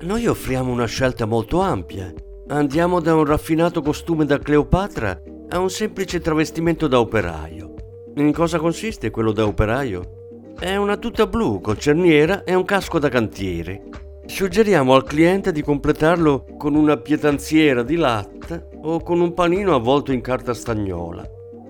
Noi 0.00 0.26
offriamo 0.26 0.72
una 0.72 0.86
scelta 0.86 1.26
molto 1.26 1.60
ampia. 1.60 2.12
Andiamo 2.48 3.00
da 3.00 3.14
un 3.14 3.24
raffinato 3.24 3.82
costume 3.82 4.24
da 4.24 4.38
Cleopatra 4.38 5.20
a 5.50 5.58
un 5.58 5.70
semplice 5.70 6.20
travestimento 6.20 6.86
da 6.86 7.00
operaio. 7.00 7.74
In 8.16 8.32
cosa 8.32 8.58
consiste 8.58 9.10
quello 9.10 9.32
da 9.32 9.44
operaio? 9.44 10.54
È 10.58 10.76
una 10.76 10.96
tuta 10.96 11.26
blu 11.26 11.60
con 11.60 11.78
cerniera 11.78 12.44
e 12.44 12.54
un 12.54 12.64
casco 12.64 12.98
da 12.98 13.08
cantiere. 13.08 13.82
Suggeriamo 14.28 14.94
al 14.94 15.04
cliente 15.04 15.52
di 15.52 15.62
completarlo 15.62 16.44
con 16.58 16.74
una 16.74 16.98
pietanziera 16.98 17.82
di 17.82 17.96
latte 17.96 18.68
o 18.82 19.00
con 19.00 19.20
un 19.20 19.32
panino 19.32 19.74
avvolto 19.74 20.12
in 20.12 20.20
carta 20.20 20.52
stagnola. 20.52 21.26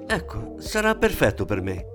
Ecco, 0.06 0.56
sarà 0.58 0.96
perfetto 0.96 1.44
per 1.44 1.62
me. 1.62 1.86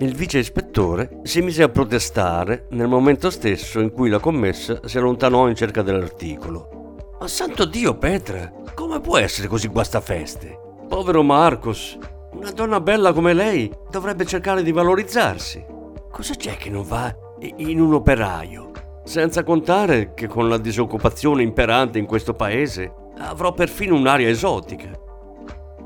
Il 0.00 0.14
vice 0.14 0.38
ispettore 0.38 1.20
si 1.22 1.40
mise 1.40 1.62
a 1.62 1.68
protestare 1.68 2.66
nel 2.70 2.88
momento 2.88 3.30
stesso 3.30 3.78
in 3.78 3.92
cui 3.92 4.10
la 4.10 4.18
commessa 4.18 4.80
si 4.84 4.98
allontanò 4.98 5.48
in 5.48 5.54
cerca 5.54 5.80
dell'articolo. 5.80 7.16
Ma 7.20 7.28
santo 7.28 7.64
Dio, 7.64 7.96
Petra, 7.96 8.52
come 8.74 9.00
può 9.00 9.16
essere 9.16 9.46
così 9.46 9.68
guastafeste? 9.68 10.58
Povero 10.88 11.22
Marcos, 11.22 11.96
una 12.32 12.50
donna 12.50 12.80
bella 12.80 13.12
come 13.12 13.32
lei 13.32 13.72
dovrebbe 13.90 14.26
cercare 14.26 14.64
di 14.64 14.72
valorizzarsi. 14.72 15.64
Cosa 16.10 16.34
c'è 16.34 16.56
che 16.56 16.68
non 16.68 16.82
va 16.82 17.14
in 17.38 17.80
un 17.80 17.94
operaio? 17.94 18.72
Senza 19.04 19.44
contare 19.44 20.14
che 20.14 20.26
con 20.26 20.48
la 20.48 20.56
disoccupazione 20.56 21.42
imperante 21.42 21.98
in 21.98 22.06
questo 22.06 22.32
paese 22.32 22.92
avrò 23.18 23.52
perfino 23.52 23.94
un'aria 23.94 24.30
esotica. 24.30 24.90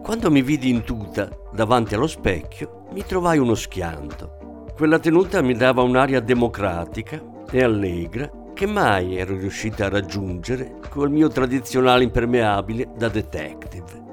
Quando 0.01 0.31
mi 0.31 0.41
vidi 0.41 0.71
in 0.71 0.85
tuta 0.85 1.29
davanti 1.53 1.97
allo 1.97 2.07
specchio, 2.07 2.85
mi 2.93 3.05
trovai 3.05 3.39
uno 3.39 3.57
schianto. 3.57 4.67
Quella 4.73 5.01
tenuta 5.01 5.43
mi 5.43 5.55
dava 5.55 5.83
un'aria 5.83 6.21
democratica 6.21 7.21
e 7.51 7.63
allegra 7.63 8.31
che 8.55 8.67
mai 8.67 9.17
ero 9.17 9.37
riuscita 9.37 9.87
a 9.87 9.91
raggiungere 9.91 10.77
col 10.89 11.11
mio 11.11 11.27
tradizionale 11.29 12.05
impermeabile 12.05 12.93
da 12.97 13.09
detective. 13.09 14.07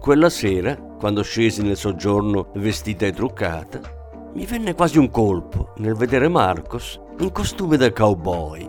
Quella 0.00 0.30
sera, 0.30 0.74
quando 0.74 1.22
scesi 1.22 1.62
nel 1.62 1.76
soggiorno 1.76 2.50
vestita 2.54 3.04
e 3.04 3.12
truccata, 3.12 3.80
mi 4.34 4.46
venne 4.46 4.74
quasi 4.74 4.98
un 4.98 5.10
colpo 5.10 5.72
nel 5.76 5.94
vedere 5.94 6.26
Marcos 6.28 6.98
in 7.18 7.30
costume 7.32 7.76
da 7.76 7.92
cowboy. 7.92 8.68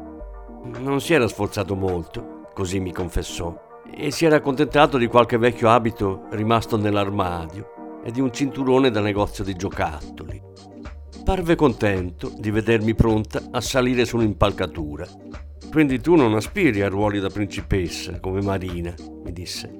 Non 0.80 1.00
si 1.00 1.14
era 1.14 1.28
sforzato 1.28 1.76
molto, 1.76 2.50
così 2.54 2.80
mi 2.80 2.92
confessò, 2.92 3.56
e 3.90 4.12
si 4.12 4.26
era 4.26 4.38
accontentato 4.38 4.98
di 4.98 5.08
qualche 5.08 5.38
vecchio 5.38 5.70
abito 5.70 6.26
rimasto 6.32 6.76
nell'armadio 6.76 8.02
e 8.04 8.12
di 8.12 8.20
un 8.20 8.34
cinturone 8.34 8.92
da 8.92 9.00
negozio 9.00 9.44
di 9.44 9.56
giocattoli. 9.56 10.42
Parve 11.24 11.56
contento 11.56 12.34
di 12.38 12.52
vedermi 12.52 12.94
pronta 12.94 13.42
a 13.52 13.62
salire 13.62 14.04
su 14.04 14.18
un'impalcatura. 14.18 15.08
Quindi 15.72 16.02
tu 16.02 16.16
non 16.16 16.36
aspiri 16.36 16.82
a 16.82 16.90
ruoli 16.90 17.22
da 17.22 17.30
principessa 17.30 18.20
come 18.20 18.42
Marina, 18.42 18.94
mi 19.24 19.32
disse. 19.32 19.78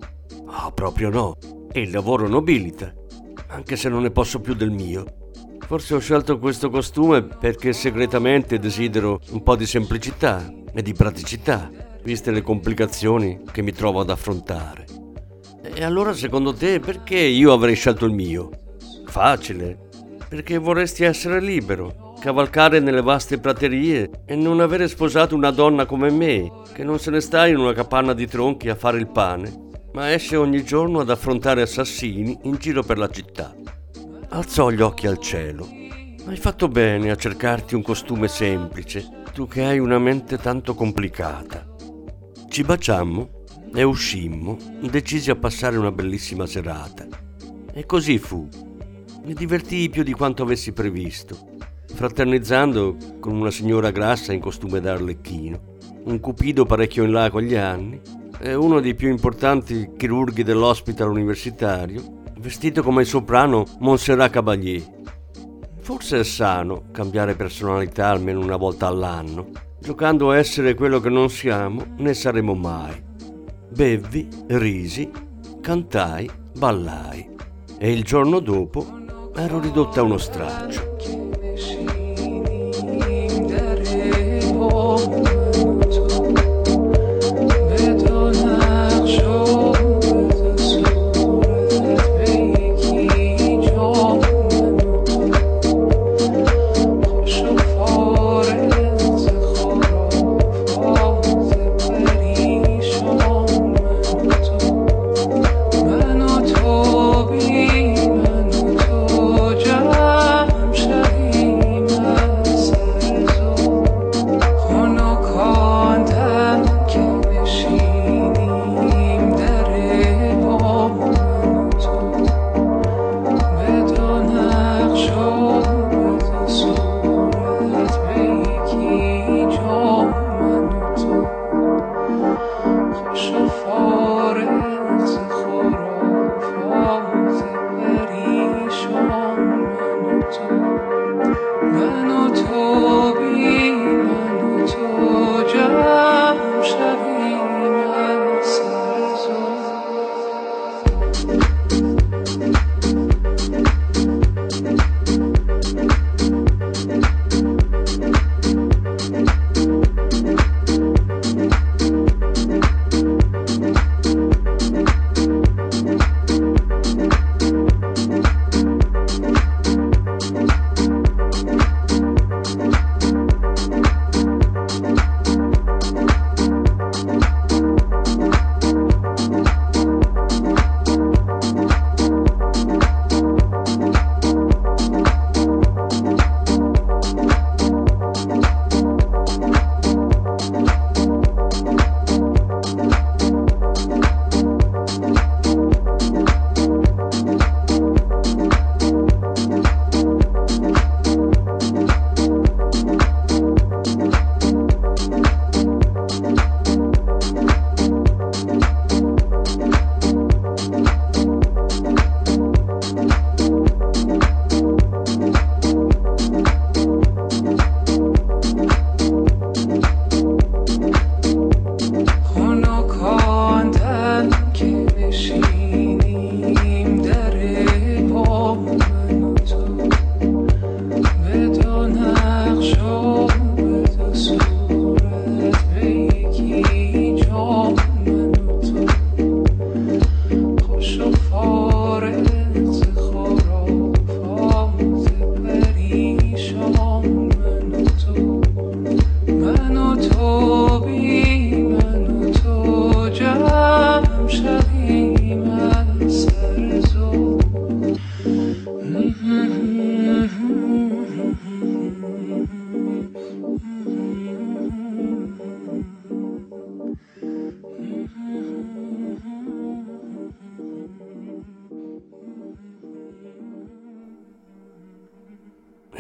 Ah, 0.48 0.68
oh, 0.68 0.72
proprio 0.72 1.10
no. 1.10 1.36
E 1.72 1.82
il 1.82 1.92
lavoro 1.92 2.28
nobilita, 2.30 2.94
anche 3.48 3.76
se 3.76 3.90
non 3.90 4.04
ne 4.04 4.12
posso 4.12 4.40
più 4.40 4.54
del 4.54 4.72
mio. 4.72 5.23
Forse 5.66 5.96
ho 5.96 6.00
scelto 6.00 6.40
questo 6.40 6.70
costume 6.70 7.24
perché 7.24 7.74
segretamente 7.74 8.60
desidero 8.60 9.20
un 9.32 9.42
po' 9.42 9.56
di 9.56 9.66
semplicità 9.66 10.52
e 10.74 10.82
di 10.82 10.94
praticità, 10.94 11.70
viste 12.04 12.32
le 12.32 12.42
complicazioni 12.42 13.42
che 13.52 13.62
mi 13.62 13.72
trovo 13.72 14.02
ad 14.02 14.10
affrontare. 14.10 14.86
E 15.64 15.84
allora 15.84 16.14
secondo 16.14 16.54
te 16.54 16.80
perché 16.80 17.18
io 17.18 17.54
avrei 17.54 17.76
scelto 17.76 18.06
il 18.06 18.14
mio? 18.14 18.50
Facile, 19.06 19.90
perché 20.28 20.58
vorresti 20.58 21.06
essere 21.06 21.40
libero, 21.40 22.16
cavalcare 22.20 22.80
nelle 22.80 23.02
vaste 23.02 23.40
praterie 23.40 24.10
e 24.26 24.36
non 24.36 24.60
avere 24.60 24.88
sposato 24.88 25.36
una 25.36 25.52
donna 25.52 25.86
come 25.86 26.12
me, 26.12 26.52
che 26.74 26.84
non 26.84 27.00
se 27.00 27.10
ne 27.12 27.22
sta 27.22 27.48
in 27.48 27.58
una 27.58 27.74
capanna 27.74 28.14
di 28.14 28.28
tronchi 28.28 28.70
a 28.70 28.76
fare 28.76 28.98
il 28.98 29.08
pane, 29.08 29.70
ma 29.94 30.12
esce 30.12 30.36
ogni 30.36 30.64
giorno 30.64 31.00
ad 31.00 31.10
affrontare 31.10 31.62
assassini 31.62 32.38
in 32.44 32.56
giro 32.58 32.84
per 32.84 32.98
la 32.98 33.10
città. 33.10 33.56
Alzò 34.34 34.72
gli 34.72 34.82
occhi 34.82 35.06
al 35.06 35.20
cielo. 35.20 35.70
Hai 36.26 36.38
fatto 36.38 36.68
bene 36.68 37.12
a 37.12 37.16
cercarti 37.16 37.76
un 37.76 37.84
costume 37.84 38.28
semplice, 38.28 39.08
tu 39.32 39.48
che 39.48 39.64
hai 39.64 39.78
una 39.78 40.00
mente 40.00 40.40
tanto 40.40 40.74
complicata. 40.74 41.64
Ci 42.50 42.64
baciammo 42.64 43.44
e 43.72 43.84
uscimmo, 43.84 44.58
decisi 44.90 45.30
a 45.30 45.36
passare 45.36 45.78
una 45.78 45.92
bellissima 45.92 46.48
serata. 46.48 47.06
E 47.72 47.86
così 47.86 48.18
fu. 48.18 48.50
Mi 49.24 49.36
divertii 49.36 49.90
più 49.90 50.02
di 50.02 50.14
quanto 50.14 50.42
avessi 50.42 50.72
previsto, 50.72 51.38
fraternizzando 51.94 52.98
con 53.20 53.36
una 53.36 53.52
signora 53.52 53.92
grassa 53.92 54.34
in 54.34 54.40
costume 54.40 54.80
da 54.80 54.94
arlecchino, 54.94 55.78
un 56.06 56.20
cupido 56.20 56.66
parecchio 56.66 57.04
in 57.04 57.12
là 57.12 57.30
con 57.30 57.44
gli 57.44 57.54
anni 57.54 58.02
e 58.40 58.56
uno 58.56 58.80
dei 58.80 58.96
più 58.96 59.10
importanti 59.10 59.92
chirurghi 59.96 60.42
dell'hospital 60.42 61.12
universitario 61.12 62.22
vestito 62.44 62.84
come 62.84 63.04
il 63.04 63.08
soprano 63.08 63.64
Montserrat 63.80 64.30
Caballé. 64.30 64.84
Forse 65.80 66.20
è 66.20 66.24
sano 66.26 66.90
cambiare 66.92 67.36
personalità 67.36 68.10
almeno 68.10 68.42
una 68.42 68.58
volta 68.58 68.88
all'anno, 68.88 69.50
giocando 69.80 70.30
a 70.30 70.38
essere 70.38 70.74
quello 70.74 71.00
che 71.00 71.08
non 71.08 71.30
siamo 71.30 71.86
né 72.00 72.14
saremo 72.14 72.54
mai. 72.54 73.02
Bevvi, 73.70 74.28
risi, 74.48 75.10
cantai, 75.62 76.30
ballai 76.58 77.30
e 77.78 77.92
il 77.92 78.04
giorno 78.04 78.40
dopo 78.40 78.86
ero 79.36 79.62
ridotta 79.62 80.02
a 80.02 80.04
uno 80.04 80.18
straccio. 80.18 80.94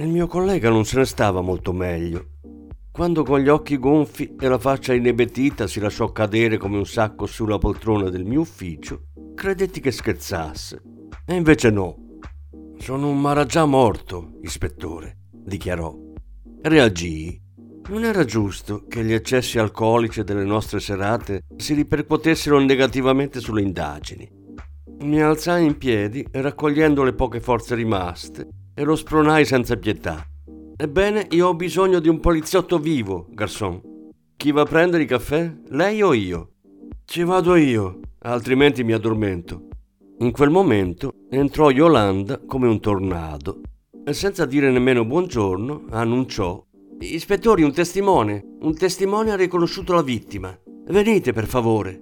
Il 0.03 0.09
mio 0.09 0.27
collega 0.27 0.69
non 0.69 0.83
se 0.85 0.97
ne 0.97 1.05
stava 1.05 1.41
molto 1.41 1.71
meglio. 1.71 2.27
Quando 2.91 3.23
con 3.23 3.39
gli 3.39 3.47
occhi 3.47 3.77
gonfi 3.77 4.35
e 4.39 4.47
la 4.47 4.59
faccia 4.59 4.93
inebetita 4.93 5.65
si 5.65 5.79
lasciò 5.79 6.11
cadere 6.11 6.57
come 6.57 6.77
un 6.77 6.85
sacco 6.85 7.25
sulla 7.25 7.57
poltrona 7.57 8.09
del 8.09 8.25
mio 8.25 8.41
ufficio, 8.41 9.05
credetti 9.33 9.79
che 9.79 9.91
scherzasse. 9.91 10.81
E 11.25 11.33
invece 11.33 11.69
no. 11.69 12.19
Sono 12.77 13.09
un 13.09 13.19
maraggià 13.19 13.65
morto, 13.65 14.33
ispettore, 14.41 15.17
dichiarò. 15.31 15.95
Reagii. 16.61 17.41
Non 17.89 18.03
era 18.03 18.25
giusto 18.25 18.85
che 18.87 19.03
gli 19.03 19.13
eccessi 19.13 19.57
alcolici 19.57 20.23
delle 20.23 20.45
nostre 20.45 20.79
serate 20.79 21.43
si 21.55 21.73
ripercuotessero 21.73 22.59
negativamente 22.59 23.39
sulle 23.39 23.61
indagini. 23.61 24.29
Mi 24.99 25.21
alzai 25.21 25.65
in 25.65 25.77
piedi, 25.77 26.25
raccogliendo 26.31 27.03
le 27.03 27.13
poche 27.13 27.39
forze 27.39 27.75
rimaste, 27.75 28.47
e 28.73 28.83
lo 28.83 28.95
spronai 28.95 29.45
senza 29.45 29.77
pietà. 29.77 30.25
Ebbene, 30.75 31.27
io 31.31 31.47
ho 31.47 31.55
bisogno 31.55 31.99
di 31.99 32.09
un 32.09 32.19
poliziotto 32.19 32.79
vivo, 32.79 33.27
garçon. 33.29 33.81
Chi 34.35 34.51
va 34.51 34.61
a 34.61 34.65
prendere 34.65 35.03
il 35.03 35.09
caffè? 35.09 35.53
Lei 35.69 36.01
o 36.01 36.13
io? 36.13 36.51
Ci 37.05 37.23
vado 37.23 37.55
io, 37.55 37.99
altrimenti 38.19 38.83
mi 38.83 38.93
addormento. 38.93 39.67
In 40.19 40.31
quel 40.31 40.49
momento 40.49 41.13
entrò 41.29 41.69
Yolanda 41.69 42.39
come 42.45 42.67
un 42.67 42.79
tornado 42.79 43.61
e 44.05 44.13
senza 44.13 44.45
dire 44.45 44.69
nemmeno 44.69 45.05
buongiorno 45.05 45.85
annunciò 45.89 46.63
Ispettori, 46.99 47.63
un 47.63 47.73
testimone. 47.73 48.55
Un 48.61 48.75
testimone 48.77 49.31
ha 49.31 49.35
riconosciuto 49.35 49.93
la 49.93 50.01
vittima. 50.01 50.57
Venite, 50.87 51.33
per 51.33 51.47
favore. 51.47 52.01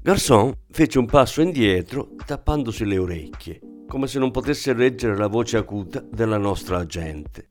Garçon 0.00 0.52
fece 0.70 0.98
un 0.98 1.06
passo 1.06 1.40
indietro, 1.40 2.10
tappandosi 2.24 2.84
le 2.84 2.98
orecchie, 2.98 3.60
come 3.88 4.06
se 4.06 4.18
non 4.18 4.30
potesse 4.30 4.74
reggere 4.74 5.16
la 5.16 5.28
voce 5.28 5.56
acuta 5.56 6.04
della 6.06 6.36
nostra 6.36 6.78
agente. 6.78 7.48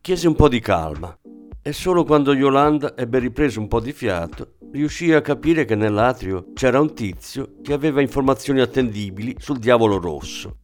Chiese 0.00 0.28
un 0.28 0.36
po' 0.36 0.48
di 0.48 0.60
calma 0.60 1.14
e 1.60 1.72
solo 1.72 2.04
quando 2.04 2.32
Yolanda 2.32 2.96
ebbe 2.96 3.18
ripreso 3.18 3.58
un 3.58 3.66
po' 3.66 3.80
di 3.80 3.92
fiato 3.92 4.54
riuscì 4.70 5.12
a 5.12 5.20
capire 5.20 5.64
che 5.64 5.74
nell'atrio 5.74 6.52
c'era 6.54 6.80
un 6.80 6.94
tizio 6.94 7.54
che 7.60 7.72
aveva 7.72 8.00
informazioni 8.00 8.60
attendibili 8.60 9.34
sul 9.38 9.58
diavolo 9.58 9.98
rosso. 9.98 10.58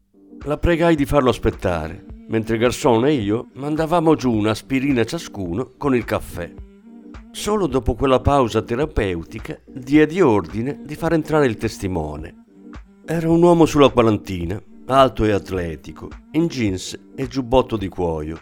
La 0.44 0.58
pregai 0.58 0.94
di 0.94 1.04
farlo 1.04 1.30
aspettare, 1.30 2.04
mentre 2.28 2.56
Garçon 2.56 3.04
e 3.06 3.14
io 3.14 3.48
mandavamo 3.54 4.14
giù 4.14 4.32
un'aspirina 4.32 5.04
ciascuno 5.04 5.72
con 5.76 5.96
il 5.96 6.04
caffè. 6.04 6.52
Solo 7.32 7.66
dopo 7.66 7.94
quella 7.94 8.20
pausa 8.20 8.62
terapeutica 8.62 9.58
diedi 9.66 10.20
ordine 10.20 10.82
di 10.84 10.94
far 10.94 11.14
entrare 11.14 11.46
il 11.46 11.56
testimone. 11.56 12.44
Era 13.04 13.28
un 13.28 13.42
uomo 13.42 13.66
sulla 13.66 13.90
quarantina, 13.90 14.62
alto 14.88 15.24
e 15.24 15.32
atletico, 15.32 16.08
in 16.32 16.46
jeans 16.46 16.96
e 17.16 17.26
giubbotto 17.26 17.76
di 17.76 17.88
cuoio. 17.88 18.40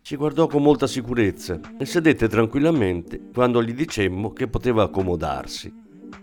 Ci 0.00 0.14
guardò 0.14 0.46
con 0.46 0.62
molta 0.62 0.86
sicurezza 0.86 1.60
e 1.76 1.84
sedette 1.84 2.28
tranquillamente 2.28 3.30
quando 3.34 3.60
gli 3.60 3.74
dicemmo 3.74 4.32
che 4.32 4.46
poteva 4.46 4.84
accomodarsi. 4.84 5.72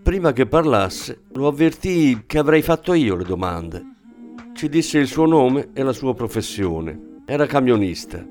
Prima 0.02 0.32
che 0.32 0.46
parlasse, 0.46 1.24
lo 1.34 1.48
avvertii 1.48 2.24
che 2.26 2.38
avrei 2.38 2.62
fatto 2.62 2.94
io 2.94 3.18
le 3.18 3.26
domande. 3.26 3.86
Ci 4.54 4.70
disse 4.70 5.00
il 5.00 5.08
suo 5.08 5.26
nome 5.26 5.70
e 5.74 5.84
la 5.84 5.94
sua 5.94 6.14
professione. 6.14 7.22
Era 7.26 7.46
camionista. 7.46 8.26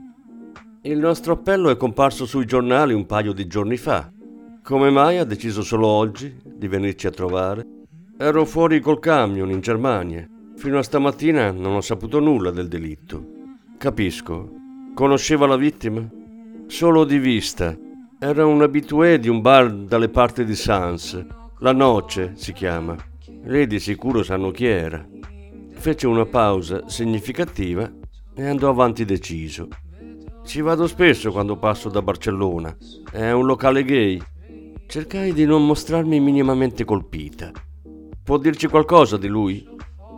Il 0.83 0.99
nostro 0.99 1.35
appello 1.35 1.69
è 1.69 1.77
comparso 1.77 2.25
sui 2.25 2.47
giornali 2.47 2.95
un 2.95 3.05
paio 3.05 3.33
di 3.33 3.47
giorni 3.47 3.77
fa. 3.77 4.11
Come 4.63 4.89
mai 4.89 5.19
ha 5.19 5.25
deciso 5.25 5.63
solo 5.63 5.87
oggi 5.87 6.35
di 6.43 6.67
venirci 6.67 7.07
a 7.07 7.11
trovare? 7.11 7.67
Ero 8.17 8.47
fuori 8.47 8.81
col 8.81 8.99
camion 8.99 9.51
in 9.51 9.61
Germania. 9.61 10.27
Fino 10.57 10.79
a 10.79 10.83
stamattina 10.83 11.51
non 11.51 11.75
ho 11.75 11.81
saputo 11.81 12.19
nulla 12.19 12.51
del 12.51 12.69
delitto. 12.69 13.25
Capisco, 13.79 14.57
Conosceva 14.97 15.47
la 15.47 15.57
vittima? 15.57 16.09
Solo 16.67 17.05
di 17.05 17.19
vista. 17.19 17.77
Era 18.19 18.47
un 18.47 18.63
abitué 18.63 19.19
di 19.19 19.29
un 19.29 19.43
bar 19.43 19.71
dalle 19.71 20.09
parti 20.09 20.43
di 20.47 20.55
Sans. 20.55 21.23
La 21.59 21.73
Noce 21.73 22.33
si 22.35 22.55
chiama. 22.55 22.97
Lei 23.45 23.67
di 23.67 23.79
sicuro 23.79 24.23
sanno 24.23 24.51
chi 24.51 24.65
era. 24.65 25.07
Fece 25.73 26.07
una 26.07 26.25
pausa 26.25 26.89
significativa 26.89 27.93
e 28.35 28.47
andò 28.47 28.71
avanti 28.71 29.05
deciso. 29.05 29.69
Ci 30.43 30.63
vado 30.63 30.87
spesso 30.87 31.31
quando 31.31 31.59
passo 31.59 31.91
da 31.91 32.01
Barcellona. 32.01 32.75
È 33.13 33.31
un 33.33 33.45
locale 33.45 33.85
gay. 33.85 34.19
Cercai 34.87 35.35
di 35.35 35.45
non 35.45 35.67
mostrarmi 35.67 36.19
minimamente 36.21 36.87
colpita. 36.87 37.51
Può 38.25 38.39
dirci 38.39 38.67
qualcosa 38.67 39.19
di 39.19 39.29
lui? 39.29 39.75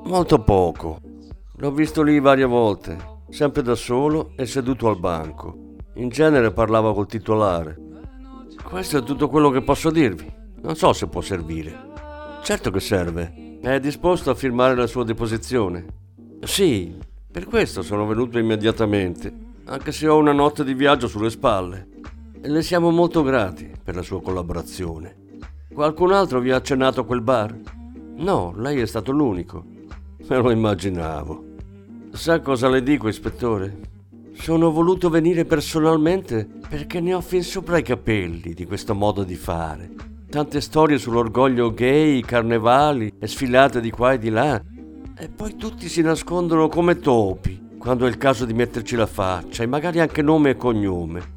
Molto 0.08 0.38
poco. 0.38 1.00
L'ho 1.56 1.70
visto 1.70 2.02
lì 2.02 2.18
varie 2.18 2.46
volte 2.46 3.16
sempre 3.28 3.60
da 3.60 3.74
solo 3.74 4.32
e 4.36 4.46
seduto 4.46 4.88
al 4.88 4.98
banco. 4.98 5.76
In 5.96 6.08
genere 6.08 6.50
parlava 6.50 6.94
col 6.94 7.06
titolare. 7.06 7.76
Questo 8.64 8.96
è 8.96 9.02
tutto 9.02 9.28
quello 9.28 9.50
che 9.50 9.60
posso 9.60 9.90
dirvi. 9.90 10.32
Non 10.62 10.76
so 10.76 10.94
se 10.94 11.08
può 11.08 11.20
servire. 11.20 11.92
Certo 12.42 12.70
che 12.70 12.80
serve. 12.80 13.58
È 13.60 13.78
disposto 13.80 14.30
a 14.30 14.34
firmare 14.34 14.74
la 14.74 14.86
sua 14.86 15.04
deposizione? 15.04 15.84
Sì, 16.40 16.96
per 17.30 17.44
questo 17.44 17.82
sono 17.82 18.06
venuto 18.06 18.38
immediatamente, 18.38 19.30
anche 19.64 19.92
se 19.92 20.08
ho 20.08 20.16
una 20.16 20.32
notte 20.32 20.64
di 20.64 20.72
viaggio 20.72 21.06
sulle 21.06 21.28
spalle. 21.28 21.86
E 22.40 22.48
le 22.48 22.62
siamo 22.62 22.90
molto 22.90 23.22
grati 23.22 23.70
per 23.84 23.94
la 23.94 24.02
sua 24.02 24.22
collaborazione. 24.22 25.16
Qualcun 25.70 26.12
altro 26.12 26.40
vi 26.40 26.50
ha 26.50 26.56
accennato 26.56 27.02
a 27.02 27.04
quel 27.04 27.20
bar? 27.20 27.54
No, 28.16 28.54
lei 28.56 28.80
è 28.80 28.86
stato 28.86 29.12
l'unico. 29.12 29.76
Me 30.26 30.36
lo 30.36 30.50
immaginavo. 30.50 31.44
Sa 32.12 32.40
cosa 32.40 32.68
le 32.68 32.82
dico, 32.82 33.08
ispettore? 33.08 33.78
Sono 34.32 34.70
voluto 34.70 35.08
venire 35.08 35.44
personalmente 35.44 36.46
perché 36.68 37.00
ne 37.00 37.14
ho 37.14 37.20
fin 37.20 37.42
sopra 37.42 37.78
i 37.78 37.82
capelli 37.82 38.52
di 38.52 38.66
questo 38.66 38.94
modo 38.94 39.22
di 39.22 39.36
fare. 39.36 39.90
Tante 40.28 40.60
storie 40.60 40.98
sull'orgoglio 40.98 41.72
gay, 41.72 42.20
carnevali 42.20 43.14
e 43.18 43.26
sfilate 43.26 43.80
di 43.80 43.90
qua 43.90 44.12
e 44.12 44.18
di 44.18 44.30
là. 44.30 44.62
E 45.16 45.28
poi 45.28 45.56
tutti 45.56 45.88
si 45.88 46.02
nascondono 46.02 46.68
come 46.68 46.98
topi 46.98 47.76
quando 47.78 48.04
è 48.04 48.08
il 48.08 48.18
caso 48.18 48.44
di 48.44 48.52
metterci 48.52 48.96
la 48.96 49.06
faccia 49.06 49.62
e 49.62 49.66
magari 49.66 50.00
anche 50.00 50.20
nome 50.20 50.50
e 50.50 50.56
cognome. 50.56 51.36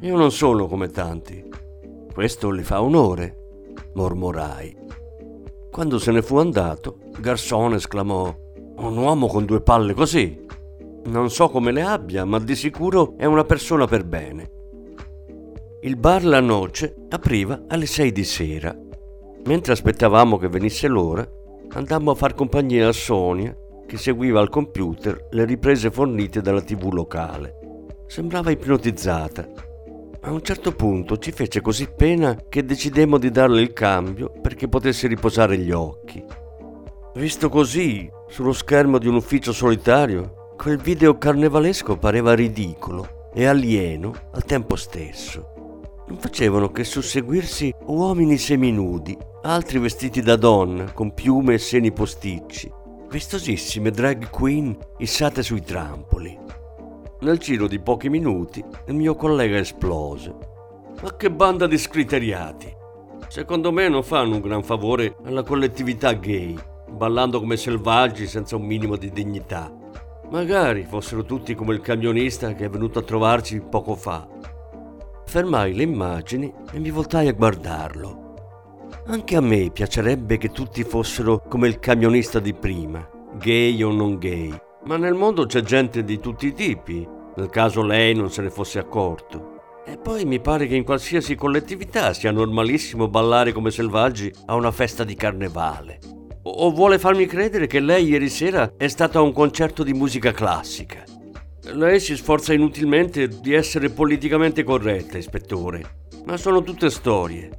Io 0.00 0.16
non 0.16 0.30
sono 0.30 0.66
come 0.66 0.90
tanti. 0.90 1.42
Questo 2.12 2.50
le 2.50 2.62
fa 2.62 2.82
onore, 2.82 3.72
mormorai. 3.94 4.76
Quando 5.76 5.98
se 5.98 6.10
ne 6.10 6.22
fu 6.22 6.38
andato, 6.38 7.00
Garzone 7.20 7.76
esclamò 7.76 8.34
un 8.76 8.96
uomo 8.96 9.26
con 9.26 9.44
due 9.44 9.60
palle 9.60 9.92
così. 9.92 10.42
Non 11.04 11.28
so 11.28 11.50
come 11.50 11.70
le 11.70 11.82
abbia, 11.82 12.24
ma 12.24 12.38
di 12.38 12.56
sicuro 12.56 13.12
è 13.18 13.26
una 13.26 13.44
persona 13.44 13.86
per 13.86 14.04
bene. 14.04 14.50
Il 15.82 15.96
bar 15.96 16.24
La 16.24 16.40
Noce 16.40 16.94
apriva 17.10 17.64
alle 17.68 17.84
sei 17.84 18.10
di 18.10 18.24
sera. 18.24 18.74
Mentre 19.44 19.74
aspettavamo 19.74 20.38
che 20.38 20.48
venisse 20.48 20.88
l'ora, 20.88 21.28
andammo 21.72 22.12
a 22.12 22.14
far 22.14 22.32
compagnia 22.32 22.88
a 22.88 22.92
Sonia, 22.92 23.54
che 23.86 23.98
seguiva 23.98 24.40
al 24.40 24.48
computer 24.48 25.28
le 25.30 25.44
riprese 25.44 25.90
fornite 25.90 26.40
dalla 26.40 26.62
tv 26.62 26.90
locale. 26.90 27.84
Sembrava 28.06 28.50
ipnotizzata. 28.50 29.46
A 30.26 30.32
un 30.32 30.42
certo 30.42 30.72
punto 30.72 31.18
ci 31.18 31.30
fece 31.30 31.60
così 31.60 31.86
pena 31.86 32.36
che 32.48 32.64
decidemmo 32.64 33.16
di 33.16 33.30
darle 33.30 33.60
il 33.60 33.72
cambio 33.72 34.32
perché 34.42 34.66
potesse 34.66 35.06
riposare 35.06 35.56
gli 35.56 35.70
occhi. 35.70 36.20
Visto 37.14 37.48
così, 37.48 38.10
sullo 38.26 38.52
schermo 38.52 38.98
di 38.98 39.06
un 39.06 39.14
ufficio 39.14 39.52
solitario, 39.52 40.54
quel 40.56 40.78
video 40.78 41.16
carnevalesco 41.16 41.96
pareva 41.96 42.34
ridicolo 42.34 43.30
e 43.32 43.46
alieno 43.46 44.12
al 44.32 44.44
tempo 44.44 44.74
stesso. 44.74 45.82
Non 46.08 46.18
facevano 46.18 46.72
che 46.72 46.82
susseguirsi 46.82 47.72
uomini 47.86 48.36
seminudi, 48.36 49.16
altri 49.42 49.78
vestiti 49.78 50.22
da 50.22 50.34
donna, 50.34 50.90
con 50.90 51.14
piume 51.14 51.54
e 51.54 51.58
seni 51.58 51.92
posticci, 51.92 52.68
vistosissime 53.10 53.92
drag 53.92 54.28
queen 54.30 54.76
issate 54.98 55.44
sui 55.44 55.62
trampoli. 55.62 56.36
Nel 57.20 57.38
giro 57.38 57.66
di 57.66 57.80
pochi 57.80 58.08
minuti 58.10 58.62
il 58.86 58.94
mio 58.94 59.14
collega 59.14 59.56
esplose. 59.56 60.34
Ma 61.02 61.16
che 61.16 61.30
banda 61.30 61.66
di 61.66 61.78
scriteriati! 61.78 62.74
Secondo 63.28 63.72
me 63.72 63.88
non 63.88 64.02
fanno 64.02 64.34
un 64.36 64.40
gran 64.40 64.62
favore 64.62 65.16
alla 65.24 65.42
collettività 65.42 66.12
gay 66.12 66.56
ballando 66.90 67.40
come 67.40 67.56
selvaggi 67.56 68.26
senza 68.26 68.56
un 68.56 68.62
minimo 68.62 68.96
di 68.96 69.10
dignità. 69.10 69.72
Magari 70.30 70.84
fossero 70.84 71.24
tutti 71.24 71.54
come 71.54 71.74
il 71.74 71.80
camionista 71.80 72.52
che 72.54 72.64
è 72.64 72.70
venuto 72.70 72.98
a 72.98 73.02
trovarci 73.02 73.60
poco 73.60 73.94
fa. 73.94 74.28
Fermai 75.24 75.74
le 75.74 75.82
immagini 75.82 76.52
e 76.72 76.78
mi 76.78 76.90
voltai 76.90 77.28
a 77.28 77.32
guardarlo. 77.32 78.24
Anche 79.06 79.36
a 79.36 79.40
me 79.40 79.70
piacerebbe 79.70 80.36
che 80.36 80.50
tutti 80.50 80.82
fossero 80.84 81.42
come 81.48 81.68
il 81.68 81.78
camionista 81.78 82.40
di 82.40 82.54
prima, 82.54 83.08
gay 83.38 83.82
o 83.82 83.92
non 83.92 84.18
gay, 84.18 84.54
ma 84.86 84.96
nel 84.96 85.14
mondo 85.14 85.46
c'è 85.46 85.62
gente 85.62 86.04
di 86.04 86.20
tutti 86.20 86.46
i 86.46 86.54
tipi, 86.54 87.06
nel 87.36 87.50
caso 87.50 87.82
lei 87.82 88.14
non 88.14 88.30
se 88.30 88.42
ne 88.42 88.50
fosse 88.50 88.78
accorto. 88.78 89.54
E 89.84 89.98
poi 89.98 90.24
mi 90.24 90.40
pare 90.40 90.66
che 90.66 90.76
in 90.76 90.84
qualsiasi 90.84 91.34
collettività 91.34 92.12
sia 92.12 92.30
normalissimo 92.30 93.08
ballare 93.08 93.52
come 93.52 93.70
selvaggi 93.70 94.32
a 94.46 94.54
una 94.54 94.70
festa 94.70 95.04
di 95.04 95.14
carnevale. 95.14 95.98
O 96.42 96.70
vuole 96.70 96.98
farmi 96.98 97.26
credere 97.26 97.66
che 97.66 97.80
lei 97.80 98.06
ieri 98.06 98.28
sera 98.28 98.72
è 98.76 98.86
stata 98.86 99.18
a 99.18 99.22
un 99.22 99.32
concerto 99.32 99.82
di 99.82 99.92
musica 99.92 100.30
classica? 100.32 101.02
Lei 101.72 101.98
si 101.98 102.16
sforza 102.16 102.52
inutilmente 102.52 103.28
di 103.28 103.54
essere 103.54 103.90
politicamente 103.90 104.62
corretta, 104.62 105.18
ispettore. 105.18 106.04
Ma 106.24 106.36
sono 106.36 106.62
tutte 106.62 106.90
storie. 106.90 107.50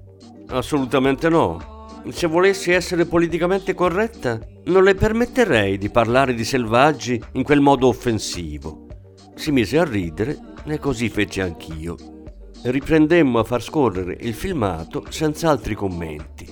Assolutamente 0.48 1.28
no. 1.28 1.77
Se 2.10 2.26
volessi 2.28 2.72
essere 2.72 3.06
politicamente 3.06 3.74
corretta, 3.74 4.40
non 4.66 4.84
le 4.84 4.96
permetterei 4.96 5.78
di 5.78 5.90
parlare 5.90 6.34
di 6.34 6.44
selvaggi 6.44 7.22
in 7.34 7.44
quel 7.44 7.60
modo 7.60 7.88
offensivo. 7.88 8.88
Si 9.36 9.52
mise 9.52 9.78
a 9.78 9.84
ridere 9.84 10.38
e 10.66 10.80
così 10.80 11.10
feci 11.10 11.42
anch'io. 11.42 11.96
Riprendemmo 12.64 13.40
a 13.40 13.44
far 13.44 13.62
scorrere 13.62 14.18
il 14.22 14.34
filmato 14.34 15.06
senza 15.10 15.50
altri 15.50 15.76
commenti. 15.76 16.48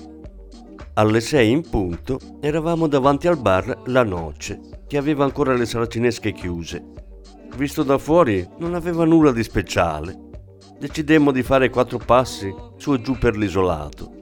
Alle 0.94 1.20
sei 1.20 1.50
in 1.50 1.68
punto 1.68 2.18
eravamo 2.40 2.86
davanti 2.86 3.26
al 3.26 3.38
bar 3.38 3.82
La 3.86 4.02
Noce, 4.02 4.60
che 4.86 4.96
aveva 4.96 5.24
ancora 5.24 5.54
le 5.54 5.66
saracinesche 5.66 6.32
chiuse. 6.32 6.84
Visto 7.56 7.82
da 7.82 7.98
fuori 7.98 8.46
non 8.58 8.74
aveva 8.74 9.04
nulla 9.04 9.32
di 9.32 9.42
speciale. 9.42 10.16
Decidemmo 10.78 11.32
di 11.32 11.42
fare 11.42 11.70
quattro 11.70 11.98
passi 11.98 12.54
su 12.76 12.92
e 12.92 13.00
giù 13.00 13.18
per 13.18 13.36
l'isolato. 13.36 14.15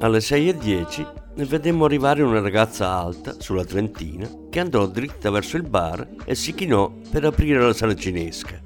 Alle 0.00 0.18
6.10 0.18 1.46
vedemmo 1.48 1.84
arrivare 1.84 2.22
una 2.22 2.38
ragazza 2.40 2.88
alta 2.88 3.34
sulla 3.38 3.64
Trentina 3.64 4.30
che 4.48 4.60
andò 4.60 4.86
dritta 4.86 5.28
verso 5.28 5.56
il 5.56 5.64
bar 5.64 6.08
e 6.24 6.36
si 6.36 6.54
chinò 6.54 6.88
per 7.10 7.24
aprire 7.24 7.58
la 7.58 7.72
sala 7.72 7.96
cinesca. 7.96 8.60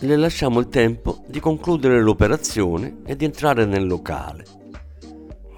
Le 0.00 0.16
lasciamo 0.16 0.58
il 0.58 0.68
tempo 0.68 1.22
di 1.28 1.38
concludere 1.38 2.02
l'operazione 2.02 2.96
e 3.06 3.14
di 3.14 3.24
entrare 3.24 3.64
nel 3.64 3.86
locale. 3.86 4.44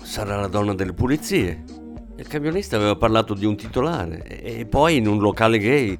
Sarà 0.02 0.38
la 0.38 0.46
donna 0.46 0.74
delle 0.74 0.92
pulizie. 0.92 1.64
Il 2.16 2.26
camionista 2.26 2.76
aveva 2.76 2.96
parlato 2.96 3.32
di 3.32 3.46
un 3.46 3.56
titolare 3.56 4.42
e 4.42 4.66
poi 4.66 4.98
in 4.98 5.06
un 5.06 5.20
locale 5.20 5.56
gay. 5.56 5.98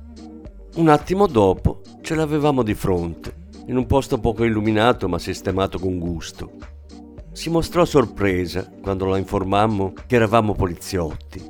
Un 0.75 0.89
attimo 0.91 1.27
dopo 1.27 1.81
ce 2.03 2.15
l'avevamo 2.15 2.63
di 2.63 2.75
fronte, 2.75 3.49
in 3.69 3.79
un 3.79 3.87
posto 3.87 4.19
poco 4.19 4.45
illuminato 4.45 5.09
ma 5.09 5.19
sistemato 5.19 5.79
con 5.79 5.99
gusto 5.99 6.77
si 7.39 7.51
mostrò 7.51 7.85
sorpresa 7.85 8.69
quando 8.83 9.05
la 9.05 9.17
informammo 9.17 9.93
che 10.09 10.17
eravamo 10.17 10.55
poliziotti. 10.55 11.41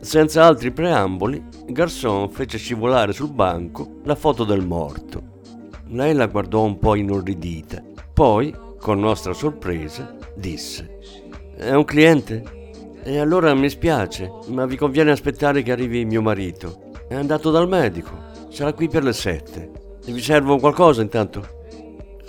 Senza 0.00 0.46
altri 0.46 0.70
preamboli, 0.70 1.44
Garçon 1.66 2.30
fece 2.30 2.56
scivolare 2.56 3.12
sul 3.12 3.30
banco 3.30 4.00
la 4.04 4.14
foto 4.14 4.44
del 4.44 4.64
morto. 4.64 5.42
Lei 5.88 6.14
la 6.14 6.28
guardò 6.28 6.62
un 6.62 6.78
po' 6.78 6.94
inorridita, 6.94 7.84
poi, 8.14 8.54
con 8.80 9.00
nostra 9.00 9.34
sorpresa, 9.34 10.16
disse: 10.34 10.98
È 11.54 11.74
un 11.74 11.84
cliente? 11.84 12.70
E 13.02 13.18
allora 13.18 13.52
mi 13.52 13.68
spiace, 13.68 14.32
ma 14.46 14.64
vi 14.64 14.76
conviene 14.76 15.10
aspettare 15.10 15.60
che 15.60 15.72
arrivi 15.72 16.06
mio 16.06 16.22
marito. 16.22 16.92
È 17.06 17.14
andato 17.14 17.50
dal 17.50 17.68
medico, 17.68 18.12
sarà 18.48 18.72
qui 18.72 18.88
per 18.88 19.04
le 19.04 19.12
sette. 19.12 19.98
Vi 20.06 20.22
servo 20.22 20.56
qualcosa 20.56 21.02
intanto? 21.02 21.46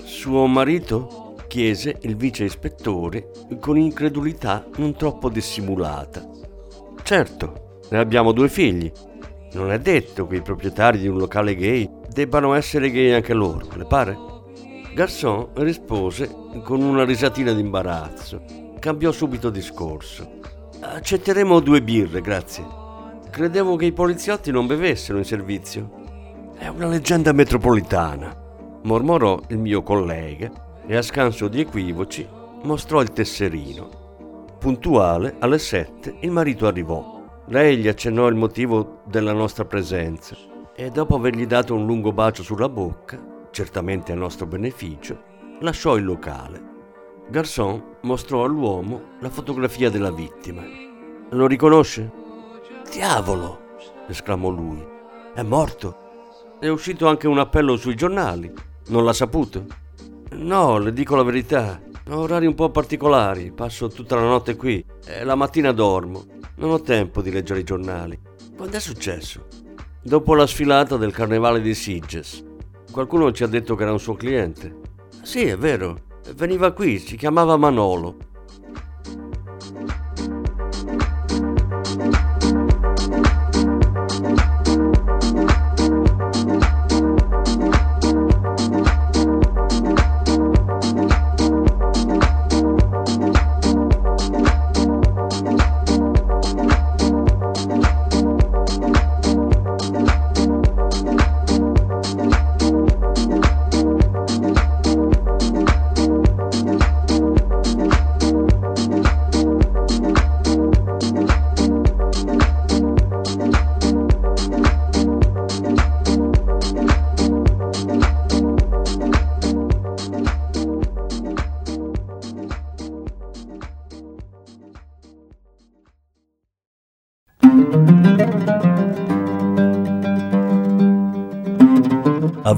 Suo 0.03 0.45
marito? 0.47 1.27
Chiese 1.49 1.97
il 2.03 2.15
vice 2.15 2.43
ispettore 2.43 3.31
con 3.59 3.75
incredulità 3.75 4.65
non 4.77 4.95
troppo 4.95 5.29
dissimulata. 5.29 6.25
Certo, 7.01 7.79
ne 7.89 7.97
abbiamo 7.97 8.31
due 8.31 8.47
figli. 8.47 8.89
Non 9.53 9.71
è 9.71 9.79
detto 9.79 10.27
che 10.27 10.35
i 10.35 10.41
proprietari 10.43 10.99
di 10.99 11.07
un 11.07 11.17
locale 11.17 11.55
gay 11.55 11.89
debbano 12.07 12.53
essere 12.53 12.91
gay 12.91 13.11
anche 13.11 13.33
loro, 13.33 13.67
le 13.75 13.85
pare? 13.85 14.15
Garçon 14.93 15.49
rispose 15.55 16.29
con 16.63 16.83
una 16.83 17.03
risatina 17.03 17.51
d'imbarazzo. 17.51 18.43
Cambiò 18.79 19.11
subito 19.11 19.49
discorso. 19.49 20.37
Accetteremo 20.79 21.59
due 21.61 21.81
birre, 21.81 22.21
grazie. 22.21 22.63
Credevo 23.31 23.75
che 23.75 23.85
i 23.85 23.91
poliziotti 23.91 24.51
non 24.51 24.67
bevessero 24.67 25.17
in 25.17 25.25
servizio. 25.25 25.89
È 26.55 26.67
una 26.67 26.87
leggenda 26.87 27.31
metropolitana, 27.31 28.35
mormorò 28.83 29.39
il 29.47 29.57
mio 29.57 29.81
collega 29.81 30.67
e 30.89 30.95
a 30.95 31.03
scanso 31.03 31.47
di 31.47 31.59
equivoci 31.59 32.27
mostrò 32.63 33.01
il 33.01 33.11
tesserino. 33.11 34.55
Puntuale, 34.57 35.35
alle 35.37 35.59
sette, 35.59 36.17
il 36.21 36.31
marito 36.31 36.65
arrivò. 36.65 37.43
Lei 37.45 37.77
gli 37.77 37.87
accennò 37.87 38.27
il 38.27 38.33
motivo 38.33 39.01
della 39.05 39.31
nostra 39.31 39.65
presenza 39.65 40.35
e 40.75 40.89
dopo 40.89 41.15
avergli 41.15 41.45
dato 41.45 41.75
un 41.75 41.85
lungo 41.85 42.11
bacio 42.11 42.41
sulla 42.41 42.67
bocca, 42.67 43.23
certamente 43.51 44.13
a 44.13 44.15
nostro 44.15 44.47
beneficio, 44.47 45.21
lasciò 45.59 45.95
il 45.95 46.05
locale. 46.05 46.59
Garçon 47.29 47.97
mostrò 48.01 48.43
all'uomo 48.43 49.17
la 49.19 49.29
fotografia 49.29 49.91
della 49.91 50.11
vittima. 50.11 50.63
Lo 51.29 51.45
riconosce? 51.45 52.11
Diavolo! 52.91 53.75
esclamò 54.07 54.49
lui. 54.49 54.83
È 55.35 55.43
morto. 55.43 56.57
È 56.59 56.67
uscito 56.67 57.07
anche 57.07 57.27
un 57.27 57.37
appello 57.37 57.75
sui 57.75 57.93
giornali. 57.93 58.51
Non 58.87 59.05
l'ha 59.05 59.13
saputo? 59.13 59.87
No, 60.31 60.77
le 60.77 60.93
dico 60.93 61.15
la 61.15 61.23
verità. 61.23 61.81
Ho 62.09 62.19
orari 62.19 62.45
un 62.45 62.55
po' 62.55 62.69
particolari, 62.69 63.51
passo 63.51 63.87
tutta 63.87 64.15
la 64.15 64.23
notte 64.23 64.55
qui 64.55 64.83
e 65.05 65.23
la 65.23 65.35
mattina 65.35 65.71
dormo. 65.71 66.25
Non 66.55 66.71
ho 66.71 66.81
tempo 66.81 67.21
di 67.21 67.31
leggere 67.31 67.59
i 67.61 67.63
giornali. 67.63 68.19
Quando 68.55 68.77
è 68.77 68.79
successo? 68.79 69.47
Dopo 70.01 70.33
la 70.35 70.47
sfilata 70.47 70.97
del 70.97 71.13
carnevale 71.13 71.61
di 71.61 71.73
Sitges. 71.73 72.43
Qualcuno 72.91 73.31
ci 73.31 73.43
ha 73.43 73.47
detto 73.47 73.75
che 73.75 73.83
era 73.83 73.91
un 73.91 73.99
suo 73.99 74.15
cliente. 74.15 74.79
Sì, 75.21 75.45
è 75.45 75.57
vero. 75.57 75.97
Veniva 76.35 76.71
qui, 76.71 76.99
si 76.99 77.15
chiamava 77.15 77.57
Manolo. 77.57 78.15